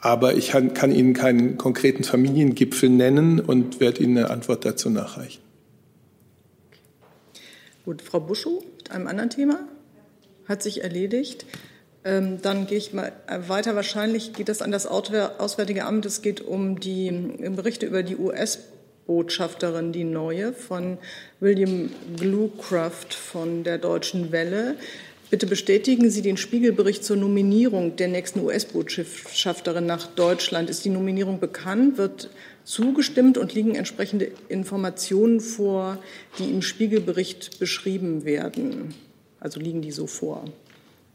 [0.00, 5.42] aber ich kann Ihnen keinen konkreten Familiengipfel nennen und werde Ihnen eine Antwort dazu nachreichen.
[7.84, 9.60] Gut, Frau Buschow mit einem anderen Thema
[10.46, 11.46] hat sich erledigt.
[12.02, 13.12] Ähm, dann gehe ich mal
[13.46, 13.76] weiter.
[13.76, 16.06] Wahrscheinlich geht das an das Auswärtige Amt.
[16.06, 18.16] Es geht um die Berichte über die
[19.10, 20.98] US-Botschafterin, die neue, von
[21.40, 24.76] William Glucraft von der Deutschen Welle.
[25.30, 30.70] Bitte bestätigen Sie den Spiegelbericht zur Nominierung der nächsten US-Botschafterin nach Deutschland.
[30.70, 31.98] Ist die Nominierung bekannt?
[31.98, 32.30] Wird
[32.64, 35.98] zugestimmt und liegen entsprechende Informationen vor,
[36.38, 38.94] die im Spiegelbericht beschrieben werden?
[39.38, 40.44] Also liegen die so vor?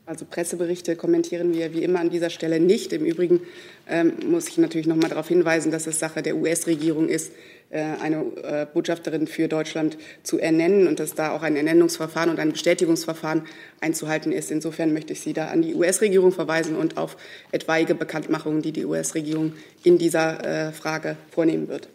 [0.07, 2.93] Also Presseberichte kommentieren wir wie immer an dieser Stelle nicht.
[2.93, 3.41] Im Übrigen
[3.87, 7.31] ähm, muss ich natürlich noch mal darauf hinweisen, dass es Sache der US-Regierung ist,
[7.71, 12.39] äh, eine äh, Botschafterin für Deutschland zu ernennen und dass da auch ein Ernennungsverfahren und
[12.39, 13.47] ein Bestätigungsverfahren
[13.81, 14.51] einzuhalten ist.
[14.51, 17.17] Insofern möchte ich Sie da an die US-Regierung verweisen und auf
[17.51, 19.53] etwaige Bekanntmachungen, die die US-Regierung
[19.83, 21.89] in dieser äh, Frage vornehmen wird.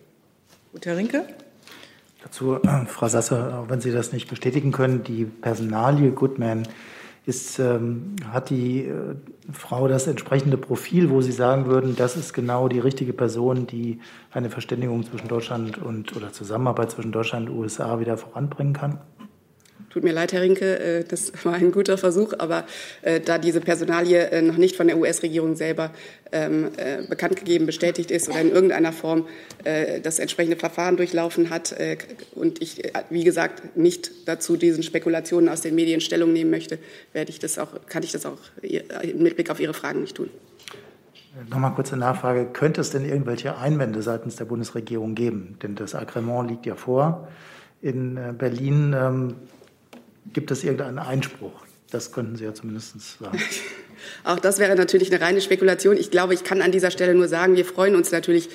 [0.72, 1.26] Gut, Herr Rinke.
[2.24, 6.66] Dazu, äh, Frau Sasse, auch wenn Sie das nicht bestätigen können, die Personalie Goodman
[7.30, 9.14] ist, ähm, hat die äh,
[9.52, 14.00] Frau das entsprechende Profil, wo Sie sagen würden, das ist genau die richtige Person, die
[14.32, 18.98] eine Verständigung zwischen Deutschland und oder Zusammenarbeit zwischen Deutschland und USA wieder voranbringen kann?
[19.90, 22.64] Tut mir leid, Herr Rinke, äh, das war ein guter Versuch, aber
[23.02, 25.90] äh, da diese Personalie äh, noch nicht von der US-Regierung selber
[26.30, 26.70] ähm,
[27.08, 29.26] bekannt gegeben, bestätigt ist oder in irgendeiner Form
[30.04, 31.74] das entsprechende Verfahren durchlaufen hat
[32.36, 36.78] und ich, wie gesagt, nicht dazu diesen Spekulationen aus den Medien Stellung nehmen möchte,
[37.12, 40.30] werde ich das auch, kann ich das auch mit Blick auf Ihre Fragen nicht tun.
[41.50, 42.46] Nochmal kurze Nachfrage.
[42.46, 45.58] Könnte es denn irgendwelche Einwände seitens der Bundesregierung geben?
[45.62, 47.28] Denn das Agreement liegt ja vor.
[47.82, 49.34] In Berlin ähm,
[50.32, 51.52] Gibt es irgendeinen Einspruch?
[51.90, 53.38] Das könnten Sie ja zumindest sagen.
[54.24, 55.96] Auch das wäre natürlich eine reine Spekulation.
[55.96, 58.48] Ich glaube, ich kann an dieser Stelle nur sagen, wir freuen uns natürlich,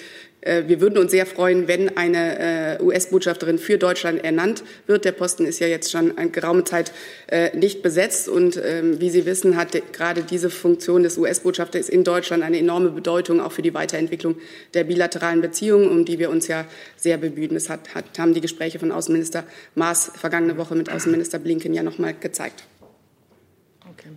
[0.46, 5.04] wir würden uns sehr freuen, wenn eine äh, US-Botschafterin für Deutschland ernannt wird.
[5.04, 6.92] Der Posten ist ja jetzt schon eine geraume Zeit
[7.28, 8.30] äh, nicht besetzt.
[8.30, 12.90] Und ähm, wie Sie wissen, hat gerade diese Funktion des US-Botschafters in Deutschland eine enorme
[12.90, 14.36] Bedeutung auch für die Weiterentwicklung
[14.76, 16.66] der bilateralen Beziehungen, um die wir uns ja
[16.96, 17.56] sehr bemühen.
[17.56, 21.82] Das hat, hat, haben die Gespräche von Außenminister Maas vergangene Woche mit Außenminister Blinken ja
[21.82, 22.64] noch mal gezeigt.
[23.90, 24.10] Okay.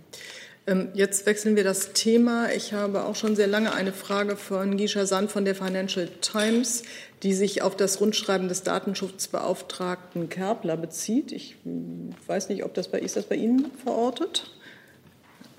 [0.67, 2.51] Ähm, jetzt wechseln wir das Thema.
[2.51, 6.83] Ich habe auch schon sehr lange eine Frage von Gisha Sand von der Financial Times,
[7.23, 11.31] die sich auf das Rundschreiben des Datenschutzbeauftragten Kerbler bezieht.
[11.31, 14.51] Ich hm, weiß nicht, ob das bei, ist das bei Ihnen verortet?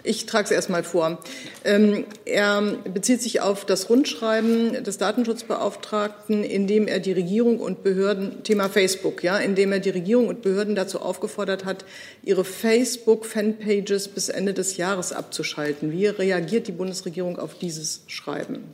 [0.03, 1.19] Ich trage es erstmal vor.
[1.65, 7.83] Ähm, er bezieht sich auf das Rundschreiben des Datenschutzbeauftragten, in dem er die Regierung und
[7.83, 11.85] Behörden, Thema Facebook, ja, in dem er die Regierung und Behörden dazu aufgefordert hat,
[12.23, 15.93] ihre Facebook-Fanpages bis Ende des Jahres abzuschalten.
[15.93, 18.65] Wie reagiert die Bundesregierung auf dieses Schreiben?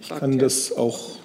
[0.00, 1.16] Ich kann das auch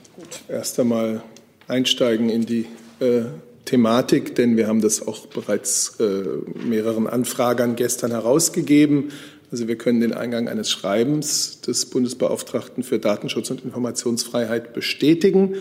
[0.47, 1.21] erst einmal
[1.67, 2.67] einsteigen in die
[2.99, 3.25] äh,
[3.67, 6.23] Thematik, denn wir haben das auch bereits äh,
[6.65, 9.11] mehreren Anfragern gestern herausgegeben.
[9.51, 15.55] Also wir können den Eingang eines Schreibens des Bundesbeauftragten für Datenschutz und Informationsfreiheit bestätigen.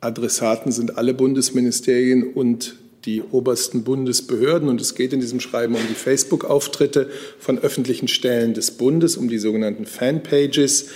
[0.00, 4.68] Adressaten sind alle Bundesministerien und die obersten Bundesbehörden.
[4.68, 7.08] Und es geht in diesem Schreiben um die Facebook-Auftritte
[7.38, 10.90] von öffentlichen Stellen des Bundes, um die sogenannten Fanpages.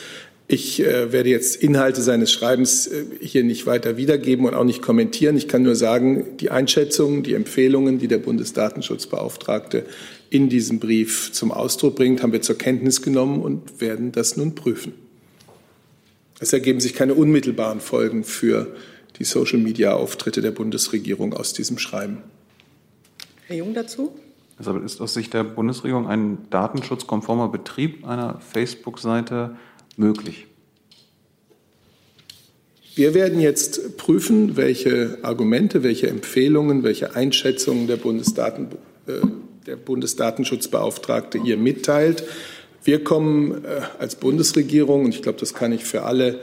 [0.48, 4.82] Ich äh, werde jetzt Inhalte seines Schreibens äh, hier nicht weiter wiedergeben und auch nicht
[4.82, 5.36] kommentieren.
[5.36, 9.86] Ich kann nur sagen, die Einschätzungen, die Empfehlungen, die der Bundesdatenschutzbeauftragte
[10.30, 14.54] in diesem Brief zum Ausdruck bringt, haben wir zur Kenntnis genommen und werden das nun
[14.54, 14.92] prüfen.
[16.40, 18.74] Es ergeben sich keine unmittelbaren Folgen für
[19.18, 22.18] die Social-Media-Auftritte der Bundesregierung aus diesem Schreiben.
[23.46, 24.12] Herr Jung dazu?
[24.58, 29.56] Also ist aus Sicht der Bundesregierung ein datenschutzkonformer Betrieb einer Facebook-Seite
[29.96, 30.46] möglich?
[32.94, 38.68] Wir werden jetzt prüfen, welche Argumente, welche Empfehlungen, welche Einschätzungen der, Bundesdaten,
[39.06, 39.12] äh,
[39.66, 42.24] der Bundesdatenschutzbeauftragte hier mitteilt.
[42.84, 46.40] Wir kommen äh, als Bundesregierung, und ich glaube, das kann ich für alle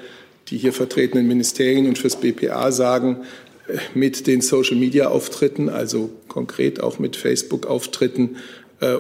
[0.48, 3.18] die hier vertretenen Ministerien und fürs BPA sagen,
[3.68, 8.38] äh, mit den Social-Media-Auftritten, also konkret auch mit Facebook-Auftritten,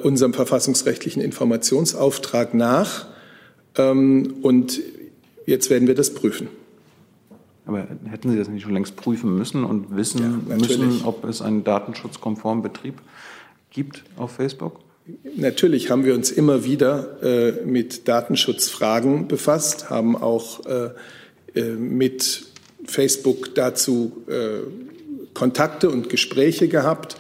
[0.04, 3.08] unserem verfassungsrechtlichen Informationsauftrag nach.
[3.80, 4.82] Ähm, und
[5.46, 6.50] jetzt werden wir das prüfen.
[7.66, 11.42] Aber hätten Sie das nicht schon längst prüfen müssen und wissen ja, müssen, ob es
[11.42, 12.96] einen datenschutzkonformen Betrieb
[13.70, 14.80] gibt auf Facebook?
[15.36, 20.90] Natürlich haben wir uns immer wieder äh, mit Datenschutzfragen befasst, haben auch äh,
[21.56, 22.46] äh mit
[22.86, 24.62] Facebook dazu äh,
[25.34, 27.18] Kontakte und Gespräche gehabt.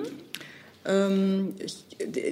[0.87, 1.55] Ähm,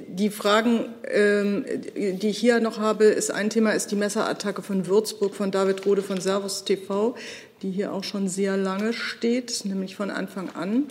[0.07, 4.87] die Fragen, ähm, die ich hier noch habe, ist ein Thema, ist die Messerattacke von
[4.87, 7.15] Würzburg von David Rode von Servus TV,
[7.61, 10.85] die hier auch schon sehr lange steht, nämlich von Anfang an.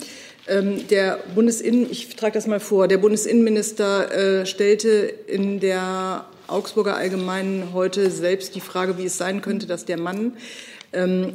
[0.49, 4.91] Ähm, der Bundesinnen, ich trage das mal vor, der Bundesinnenminister äh, stellte
[5.27, 10.37] in der Augsburger Allgemeinen heute selbst die Frage, wie es sein könnte, dass der Mann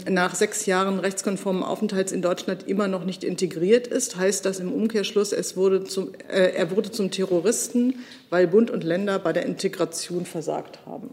[0.09, 4.71] nach sechs Jahren rechtskonformen Aufenthalts in Deutschland immer noch nicht integriert ist, heißt das im
[4.71, 7.95] Umkehrschluss, es wurde zum, äh, er wurde zum Terroristen,
[8.29, 11.09] weil Bund und Länder bei der Integration versagt haben.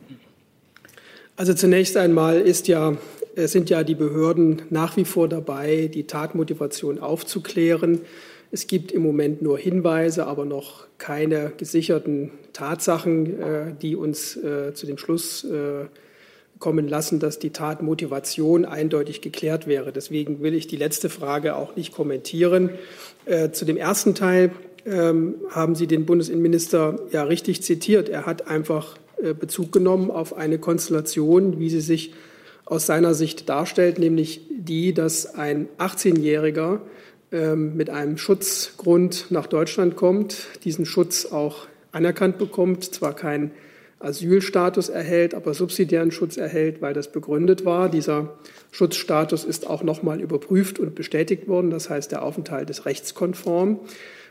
[1.36, 2.96] Also zunächst einmal ist ja,
[3.36, 8.00] sind ja die Behörden nach wie vor dabei, die Tatmotivation aufzuklären.
[8.52, 14.72] Es gibt im Moment nur Hinweise, aber noch keine gesicherten Tatsachen, äh, die uns äh,
[14.72, 15.86] zu dem Schluss äh,
[16.58, 19.92] kommen lassen, dass die Tatmotivation eindeutig geklärt wäre.
[19.92, 22.70] Deswegen will ich die letzte Frage auch nicht kommentieren.
[23.26, 24.52] Äh, zu dem ersten Teil
[24.86, 28.08] ähm, haben Sie den Bundesinnenminister ja richtig zitiert.
[28.08, 32.12] Er hat einfach äh, Bezug genommen auf eine Konstellation, wie sie sich
[32.64, 36.80] aus seiner Sicht darstellt, nämlich die, dass ein 18-Jähriger
[37.32, 43.52] ähm, mit einem Schutzgrund nach Deutschland kommt, diesen Schutz auch anerkannt bekommt, zwar keinen
[43.98, 47.88] Asylstatus erhält, aber subsidiären Schutz erhält, weil das begründet war.
[47.88, 48.34] Dieser
[48.70, 51.70] Schutzstatus ist auch nochmal überprüft und bestätigt worden.
[51.70, 53.80] Das heißt, der Aufenthalt ist rechtskonform.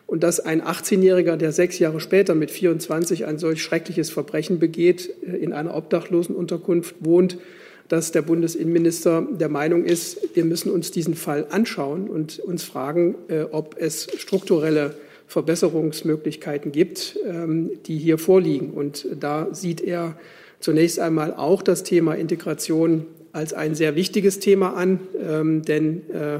[0.07, 5.09] Und dass ein 18-Jähriger, der sechs Jahre später mit 24 ein solch schreckliches Verbrechen begeht,
[5.25, 7.39] äh, in einer Obdachlosenunterkunft wohnt,
[7.87, 13.15] dass der Bundesinnenminister der Meinung ist, wir müssen uns diesen Fall anschauen und uns fragen,
[13.29, 14.95] äh, ob es strukturelle
[15.27, 18.71] Verbesserungsmöglichkeiten gibt, ähm, die hier vorliegen.
[18.71, 20.17] Und da sieht er
[20.59, 26.39] zunächst einmal auch das Thema Integration als ein sehr wichtiges Thema an, ähm, denn äh,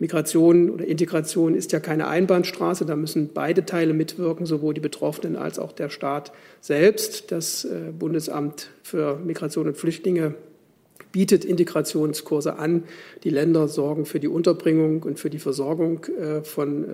[0.00, 2.84] Migration oder Integration ist ja keine Einbahnstraße.
[2.84, 7.30] Da müssen beide Teile mitwirken, sowohl die Betroffenen als auch der Staat selbst.
[7.30, 10.34] Das äh, Bundesamt für Migration und Flüchtlinge
[11.12, 12.84] bietet Integrationskurse an.
[13.22, 16.88] Die Länder sorgen für die Unterbringung und für die Versorgung äh, von äh,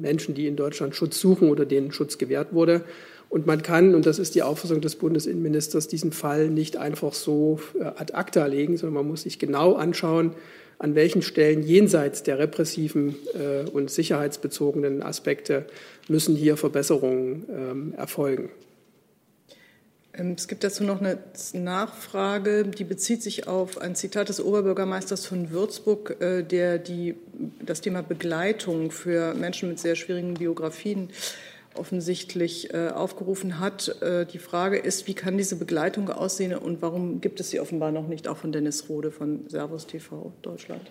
[0.00, 2.84] Menschen, die in Deutschland Schutz suchen oder denen Schutz gewährt wurde.
[3.28, 7.60] Und man kann, und das ist die Auffassung des Bundesinnenministers, diesen Fall nicht einfach so
[7.78, 10.32] äh, ad acta legen, sondern man muss sich genau anschauen,
[10.78, 13.16] an welchen Stellen jenseits der repressiven
[13.72, 15.64] und sicherheitsbezogenen Aspekte
[16.06, 18.50] müssen hier Verbesserungen ähm, erfolgen.
[20.18, 21.18] Ähm, es gibt dazu noch eine
[21.52, 27.14] Nachfrage, die bezieht sich auf ein Zitat des Oberbürgermeisters von Würzburg, äh, der die,
[27.64, 31.10] das Thema Begleitung für Menschen mit sehr schwierigen Biografien
[31.74, 34.00] offensichtlich äh, aufgerufen hat.
[34.00, 37.92] Äh, die Frage ist, wie kann diese Begleitung aussehen und warum gibt es sie offenbar
[37.92, 40.82] noch nicht, auch von Dennis Rode von Servus TV Deutschland?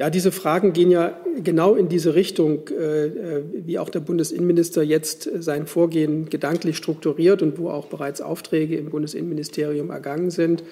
[0.00, 4.82] Ja, diese Fragen gehen ja genau in diese Richtung, äh, äh, wie auch der Bundesinnenminister
[4.82, 10.64] jetzt sein Vorgehen gedanklich strukturiert und wo auch bereits Aufträge im Bundesinnenministerium ergangen sind.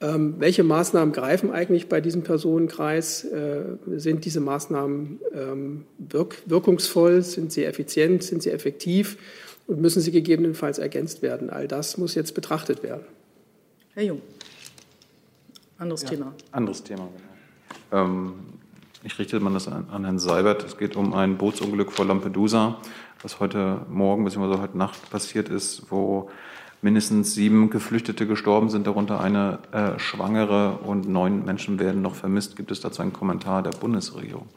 [0.00, 3.24] Ähm, welche Maßnahmen greifen eigentlich bei diesem Personenkreis?
[3.24, 3.64] Äh,
[3.96, 5.84] sind diese Maßnahmen ähm,
[6.46, 7.20] wirkungsvoll?
[7.20, 8.22] Sind sie effizient?
[8.22, 9.18] Sind sie effektiv?
[9.66, 11.50] Und müssen sie gegebenenfalls ergänzt werden?
[11.50, 13.04] All das muss jetzt betrachtet werden.
[13.92, 14.22] Herr Jung,
[15.76, 16.34] anderes ja, Thema.
[16.50, 17.10] Anderes Thema,
[17.90, 18.04] genau.
[18.04, 18.32] Ähm,
[19.02, 20.64] ich richte man das an, an Herrn Seibert.
[20.64, 22.78] Es geht um ein Bootsunglück vor Lampedusa,
[23.22, 24.58] was heute Morgen bzw.
[24.58, 26.30] heute Nacht passiert ist, wo
[26.82, 32.56] mindestens sieben Geflüchtete gestorben sind, darunter eine äh, Schwangere und neun Menschen werden noch vermisst.
[32.56, 34.48] Gibt es dazu einen Kommentar der Bundesregierung?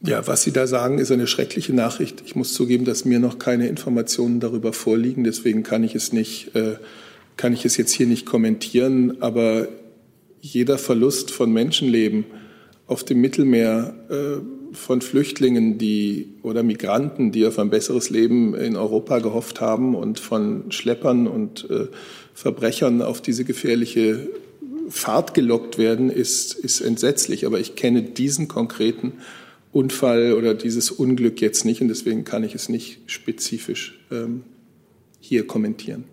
[0.00, 2.22] Ja, was Sie da sagen, ist eine schreckliche Nachricht.
[2.24, 5.24] Ich muss zugeben, dass mir noch keine Informationen darüber vorliegen.
[5.24, 6.76] Deswegen kann ich es nicht, äh,
[7.36, 9.20] kann ich es jetzt hier nicht kommentieren.
[9.20, 9.66] Aber
[10.40, 12.24] jeder Verlust von Menschenleben
[12.86, 18.76] auf dem Mittelmeer äh, von Flüchtlingen die, oder Migranten, die auf ein besseres Leben in
[18.76, 21.88] Europa gehofft haben und von Schleppern und äh,
[22.34, 24.28] Verbrechern auf diese gefährliche
[24.88, 27.46] Fahrt gelockt werden, ist, ist entsetzlich.
[27.46, 29.14] Aber ich kenne diesen konkreten
[29.72, 34.44] Unfall oder dieses Unglück jetzt nicht und deswegen kann ich es nicht spezifisch ähm,
[35.20, 36.04] hier kommentieren.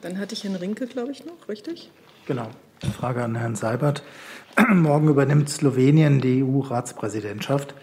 [0.00, 1.90] Dann hatte ich Herrn Rinke, glaube ich, noch, richtig?
[2.30, 2.48] Genau.
[2.96, 4.04] Frage an Herrn Seibert.
[4.72, 7.74] Morgen übernimmt Slowenien die EU-Ratspräsidentschaft.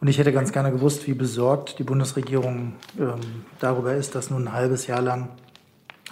[0.00, 3.18] Und ich hätte ganz gerne gewusst, wie besorgt die Bundesregierung ähm,
[3.58, 5.30] darüber ist, dass nun ein halbes Jahr lang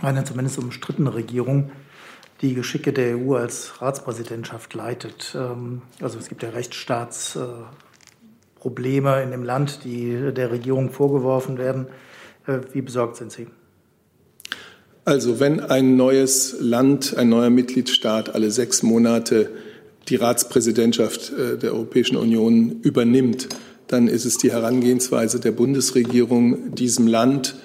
[0.02, 1.70] eine zumindest umstrittene Regierung
[2.40, 5.36] die Geschicke der EU als Ratspräsidentschaft leitet.
[5.38, 11.86] Ähm, also es gibt ja Rechtsstaatsprobleme äh, in dem Land, die der Regierung vorgeworfen werden.
[12.48, 13.46] Äh, wie besorgt sind Sie?
[15.04, 19.50] Also wenn ein neues Land, ein neuer Mitgliedstaat alle sechs Monate
[20.08, 23.48] die Ratspräsidentschaft äh, der Europäischen Union übernimmt,
[23.86, 27.56] dann ist es die Herangehensweise der Bundesregierung, diesem Land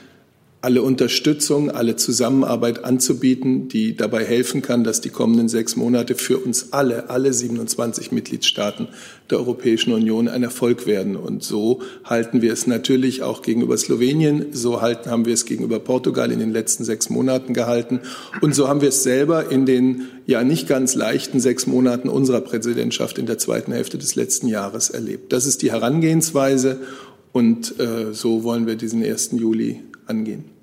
[0.66, 6.40] alle Unterstützung, alle Zusammenarbeit anzubieten, die dabei helfen kann, dass die kommenden sechs Monate für
[6.40, 8.88] uns alle, alle 27 Mitgliedstaaten
[9.30, 11.18] der Europäischen Union ein Erfolg werden.
[11.18, 15.78] Und so halten wir es natürlich auch gegenüber Slowenien, so halten, haben wir es gegenüber
[15.78, 18.00] Portugal in den letzten sechs Monaten gehalten.
[18.42, 22.42] Und so haben wir es selber in den ja nicht ganz leichten sechs Monaten unserer
[22.42, 25.32] Präsidentschaft in der zweiten Hälfte des letzten Jahres erlebt.
[25.32, 26.80] Das ist die Herangehensweise
[27.34, 29.34] und äh, so wollen wir diesen 1.
[29.34, 30.55] Juli angehen.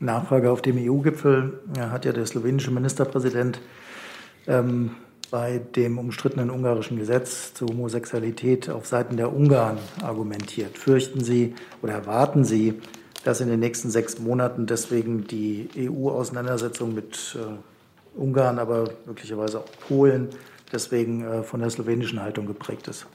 [0.00, 3.60] Nachfrage auf dem EU-Gipfel hat ja der slowenische Ministerpräsident
[4.46, 4.96] ähm,
[5.30, 10.78] bei dem umstrittenen ungarischen Gesetz zur Homosexualität auf Seiten der Ungarn argumentiert.
[10.78, 12.80] Fürchten Sie oder erwarten Sie,
[13.24, 19.66] dass in den nächsten sechs Monaten deswegen die EU-Auseinandersetzung mit äh, Ungarn, aber möglicherweise auch
[19.88, 20.28] Polen
[20.72, 23.06] deswegen äh, von der slowenischen Haltung geprägt ist?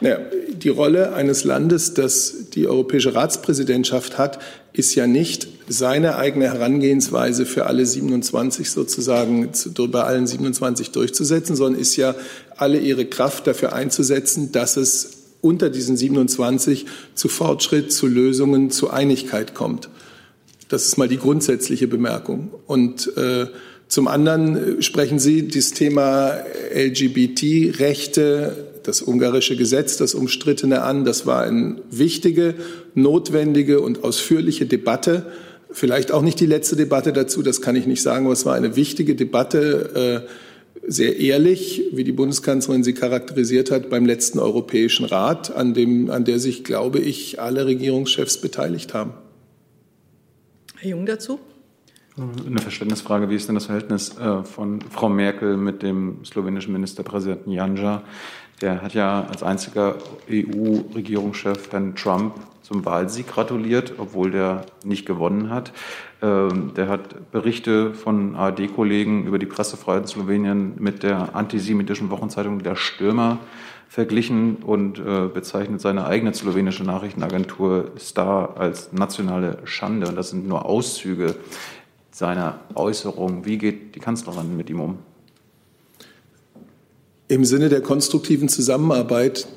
[0.00, 0.18] Ja,
[0.52, 4.40] die Rolle eines Landes, das die europäische Ratspräsidentschaft hat,
[4.74, 9.50] ist ja nicht seine eigene Herangehensweise für alle 27 sozusagen
[9.90, 12.14] bei allen 27 durchzusetzen, sondern ist ja
[12.56, 18.90] alle ihre Kraft dafür einzusetzen, dass es unter diesen 27 zu Fortschritt, zu Lösungen, zu
[18.90, 19.88] Einigkeit kommt.
[20.68, 22.50] Das ist mal die grundsätzliche Bemerkung.
[22.66, 23.46] Und äh,
[23.88, 26.38] zum anderen sprechen Sie das Thema
[26.74, 31.04] LGBT-Rechte, das ungarische Gesetz, das umstrittene an.
[31.04, 32.54] Das war eine wichtige,
[32.94, 35.26] notwendige und ausführliche Debatte.
[35.70, 38.54] Vielleicht auch nicht die letzte Debatte dazu, das kann ich nicht sagen, aber es war
[38.54, 40.30] eine wichtige Debatte, äh,
[40.88, 46.24] sehr ehrlich, wie die Bundeskanzlerin sie charakterisiert hat, beim letzten Europäischen Rat, an, dem, an
[46.24, 49.14] der sich, glaube ich, alle Regierungschefs beteiligt haben.
[50.76, 51.40] Herr Jung dazu?
[52.16, 57.50] Eine Verständnisfrage, wie ist denn das Verhältnis äh, von Frau Merkel mit dem slowenischen Ministerpräsidenten
[57.50, 58.04] Janja?
[58.62, 59.96] Der hat ja als einziger
[60.30, 65.72] EU-Regierungschef Herrn Trump zum Wahlsieg gratuliert, obwohl der nicht gewonnen hat.
[66.22, 72.62] Ähm, der hat Berichte von ARD-Kollegen über die Pressefreiheit in Slowenien mit der antisemitischen Wochenzeitung
[72.62, 73.38] Der Stürmer
[73.88, 80.08] verglichen und äh, bezeichnet seine eigene slowenische Nachrichtenagentur Star als nationale Schande.
[80.08, 81.36] Und das sind nur Auszüge
[82.10, 83.44] seiner Äußerungen.
[83.44, 84.98] Wie geht die Kanzlerin mit ihm um?
[87.28, 89.48] Im Sinne der konstruktiven Zusammenarbeit,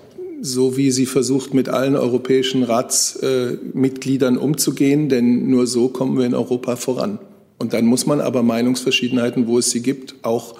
[0.41, 6.33] so wie sie versucht, mit allen europäischen Ratsmitgliedern umzugehen, denn nur so kommen wir in
[6.33, 7.19] Europa voran.
[7.59, 10.55] Und dann muss man aber Meinungsverschiedenheiten, wo es sie gibt, auch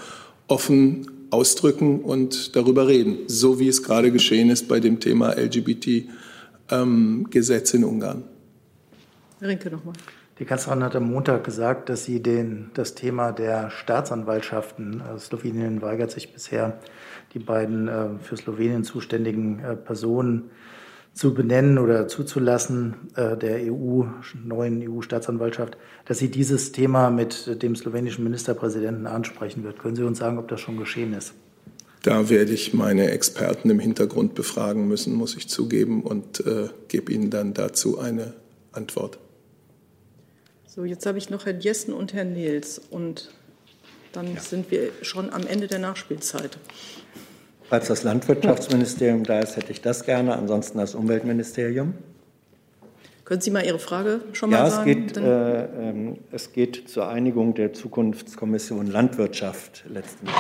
[0.48, 7.74] offen ausdrücken und darüber reden, so wie es gerade geschehen ist bei dem Thema LGBT-Gesetz
[7.74, 8.24] ähm, in Ungarn.
[9.42, 9.94] Rinke nochmal.
[10.40, 15.82] Die Kanzlerin hat am Montag gesagt, dass sie den, das Thema der Staatsanwaltschaften, also Slowenien
[15.82, 16.80] weigert sich bisher,
[17.34, 20.50] die beiden äh, für Slowenien zuständigen äh, Personen
[21.14, 24.04] zu benennen oder zuzulassen, äh, der EU,
[24.46, 29.80] neuen EU-Staatsanwaltschaft, dass sie dieses Thema mit dem slowenischen Ministerpräsidenten ansprechen wird.
[29.80, 31.34] Können Sie uns sagen, ob das schon geschehen ist?
[32.04, 37.12] Da werde ich meine Experten im Hintergrund befragen müssen, muss ich zugeben, und äh, gebe
[37.12, 38.36] Ihnen dann dazu eine
[38.72, 39.20] Antwort.
[40.80, 43.32] So, jetzt habe ich noch Herrn Jessen und Herrn Nils und
[44.14, 44.40] dann ja.
[44.40, 46.58] sind wir schon am Ende der Nachspielzeit.
[47.68, 51.96] Falls das Landwirtschaftsministerium da ist, hätte ich das gerne, ansonsten das Umweltministerium.
[53.26, 54.90] Können Sie mal Ihre Frage schon mal ja, sagen?
[54.90, 60.36] Ja, es, geht, äh, äh, es geht zur Einigung der Zukunftskommission Landwirtschaft letzten Jahr.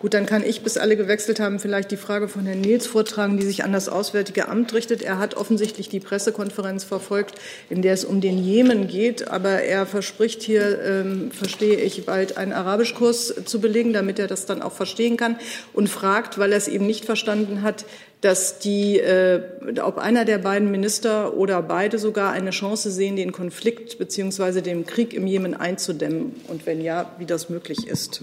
[0.00, 3.36] Gut, dann kann ich, bis alle gewechselt haben, vielleicht die Frage von Herrn Nils vortragen,
[3.36, 5.02] die sich an das Auswärtige Amt richtet.
[5.02, 7.34] Er hat offensichtlich die Pressekonferenz verfolgt,
[7.68, 9.28] in der es um den Jemen geht.
[9.28, 14.46] Aber er verspricht hier, ähm, verstehe ich, bald einen Arabischkurs zu belegen, damit er das
[14.46, 15.36] dann auch verstehen kann.
[15.74, 17.84] Und fragt, weil er es eben nicht verstanden hat,
[18.22, 19.42] dass die, äh,
[19.82, 24.62] ob einer der beiden Minister oder beide sogar eine Chance sehen, den Konflikt bzw.
[24.62, 26.36] den Krieg im Jemen einzudämmen.
[26.48, 28.22] Und wenn ja, wie das möglich ist.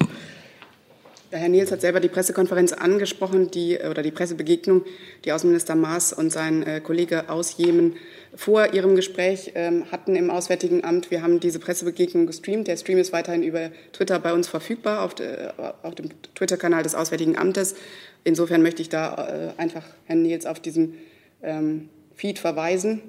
[1.29, 4.85] Herr Nils hat selber die Pressekonferenz angesprochen, die, oder die Pressebegegnung,
[5.25, 7.97] die Außenminister Maas und sein äh, Kollege aus Jemen
[8.33, 11.11] vor ihrem Gespräch ähm, hatten im Auswärtigen Amt.
[11.11, 12.67] Wir haben diese Pressebegegnung gestreamt.
[12.67, 15.49] Der Stream ist weiterhin über Twitter bei uns verfügbar, auf, de,
[15.83, 17.75] auf dem Twitter-Kanal des Auswärtigen Amtes.
[18.23, 20.95] Insofern möchte ich da äh, einfach Herrn Nils auf diesen
[21.43, 23.01] ähm, Feed verweisen.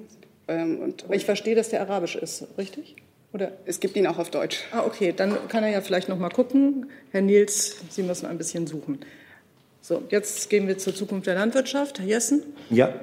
[0.49, 2.95] Ähm, und, ich verstehe, dass der arabisch ist, richtig?
[3.31, 4.63] Oder es gibt ihn auch auf Deutsch.
[4.71, 6.87] Ah, okay, dann kann er ja vielleicht noch mal gucken.
[7.11, 8.99] Herr Nils, Sie müssen ein bisschen suchen.
[9.81, 11.99] So, jetzt gehen wir zur Zukunft der Landwirtschaft.
[11.99, 12.41] Herr Jessen?
[12.69, 12.93] Ja,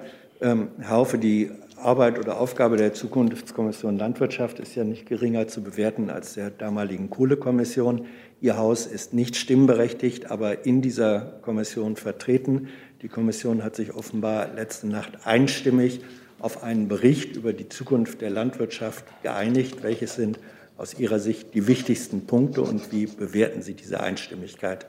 [0.40, 5.62] ähm, Herr Haufe, die Arbeit oder Aufgabe der Zukunftskommission Landwirtschaft ist ja nicht geringer zu
[5.62, 8.06] bewerten als der damaligen Kohlekommission.
[8.40, 12.68] Ihr Haus ist nicht stimmberechtigt, aber in dieser Kommission vertreten.
[13.02, 16.00] Die Kommission hat sich offenbar letzte Nacht einstimmig
[16.38, 19.82] auf einen Bericht über die Zukunft der Landwirtschaft geeinigt.
[19.82, 20.38] Welches sind
[20.76, 24.86] aus Ihrer Sicht die wichtigsten Punkte und wie bewerten Sie diese Einstimmigkeit?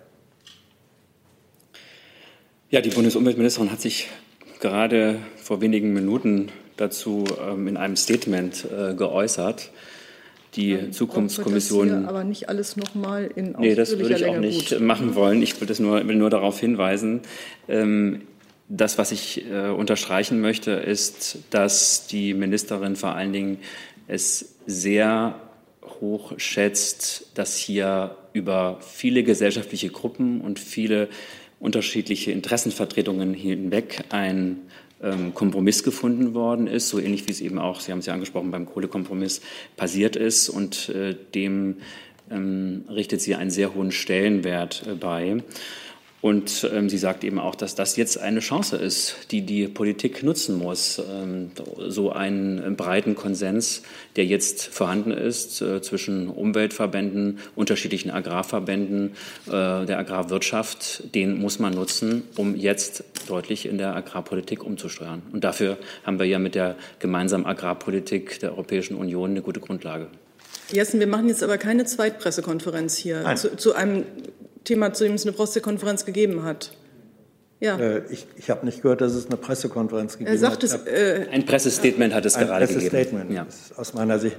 [2.69, 4.09] Ja, die Bundesumweltministerin hat sich
[4.59, 9.71] gerade vor wenigen Minuten dazu ähm, in einem Statement äh, geäußert.
[10.55, 12.05] Die Dann Zukunftskommission.
[12.05, 14.79] aber nicht alles nochmal in Nee, das würde ich auch nicht Gut.
[14.81, 15.41] machen wollen.
[15.41, 17.21] Ich will, das nur, will nur darauf hinweisen.
[17.67, 18.23] Ähm,
[18.69, 23.59] das, was ich äh, unterstreichen möchte, ist, dass die Ministerin vor allen Dingen
[24.07, 25.39] es sehr
[26.01, 31.09] hoch schätzt, dass hier über viele gesellschaftliche Gruppen und viele
[31.59, 34.59] unterschiedliche Interessenvertretungen hinweg ein
[35.01, 38.13] ähm, Kompromiss gefunden worden ist, so ähnlich wie es eben auch, Sie haben es ja
[38.13, 39.41] angesprochen, beim Kohlekompromiss
[39.75, 40.49] passiert ist.
[40.49, 41.77] Und äh, dem
[42.29, 45.43] ähm, richtet sie einen sehr hohen Stellenwert äh, bei.
[46.19, 50.23] Und ähm, sie sagt eben auch, dass das jetzt eine Chance ist, die die Politik
[50.23, 50.99] nutzen muss.
[50.99, 53.83] Ähm, so einen breiten Konsens,
[54.15, 59.11] der jetzt vorhanden ist äh, zwischen Umweltverbänden, unterschiedlichen Agrarverbänden,
[59.45, 65.21] äh, der Agrarwirtschaft, den muss man nutzen, um jetzt deutlich in der Agrarpolitik umzusteuern.
[65.31, 70.07] Und dafür haben wir ja mit der gemeinsamen Agrarpolitik der Europäischen Union eine gute Grundlage.
[70.71, 74.03] Jessen, wir machen jetzt aber keine Zweitpressekonferenz hier zu, zu, einem
[74.67, 76.71] Thema, zu dem es eine Pressekonferenz gegeben hat.
[77.59, 77.77] Ja.
[77.79, 80.63] Äh, ich, ich habe nicht gehört, dass es eine Pressekonferenz gegeben er sagt hat.
[80.63, 82.85] Es, äh, ein Pressestatement hat es ein gerade gegeben.
[82.85, 83.47] Ein Pressestatement ja.
[83.77, 84.37] aus meiner Sicht.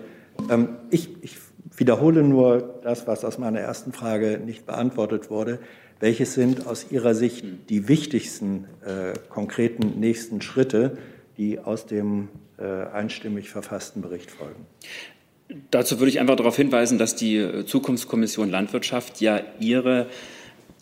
[0.51, 1.37] Ähm, ich, ich
[1.77, 5.59] wiederhole nur das, was aus meiner ersten Frage nicht beantwortet wurde.
[5.99, 10.99] Welches sind aus Ihrer Sicht die wichtigsten äh, konkreten nächsten Schritte,
[11.39, 12.29] die aus dem
[12.59, 14.67] äh, einstimmig verfassten Bericht folgen?
[15.71, 20.07] Dazu würde ich einfach darauf hinweisen, dass die Zukunftskommission Landwirtschaft ja ihre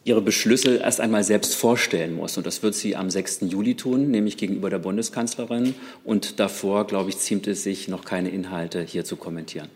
[0.06, 2.36] ihre Beschlüsse erst einmal selbst vorstellen muss.
[2.36, 3.40] Und das wird sie am 6.
[3.48, 5.74] Juli tun, nämlich gegenüber der Bundeskanzlerin.
[6.04, 9.68] Und davor, glaube ich, ziemt es sich noch keine Inhalte hier zu kommentieren.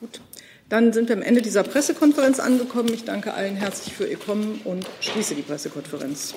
[0.00, 0.20] Gut.
[0.68, 2.92] Dann sind wir am Ende dieser Pressekonferenz angekommen.
[2.92, 6.34] Ich danke allen herzlich für Ihr Kommen und schließe die Pressekonferenz.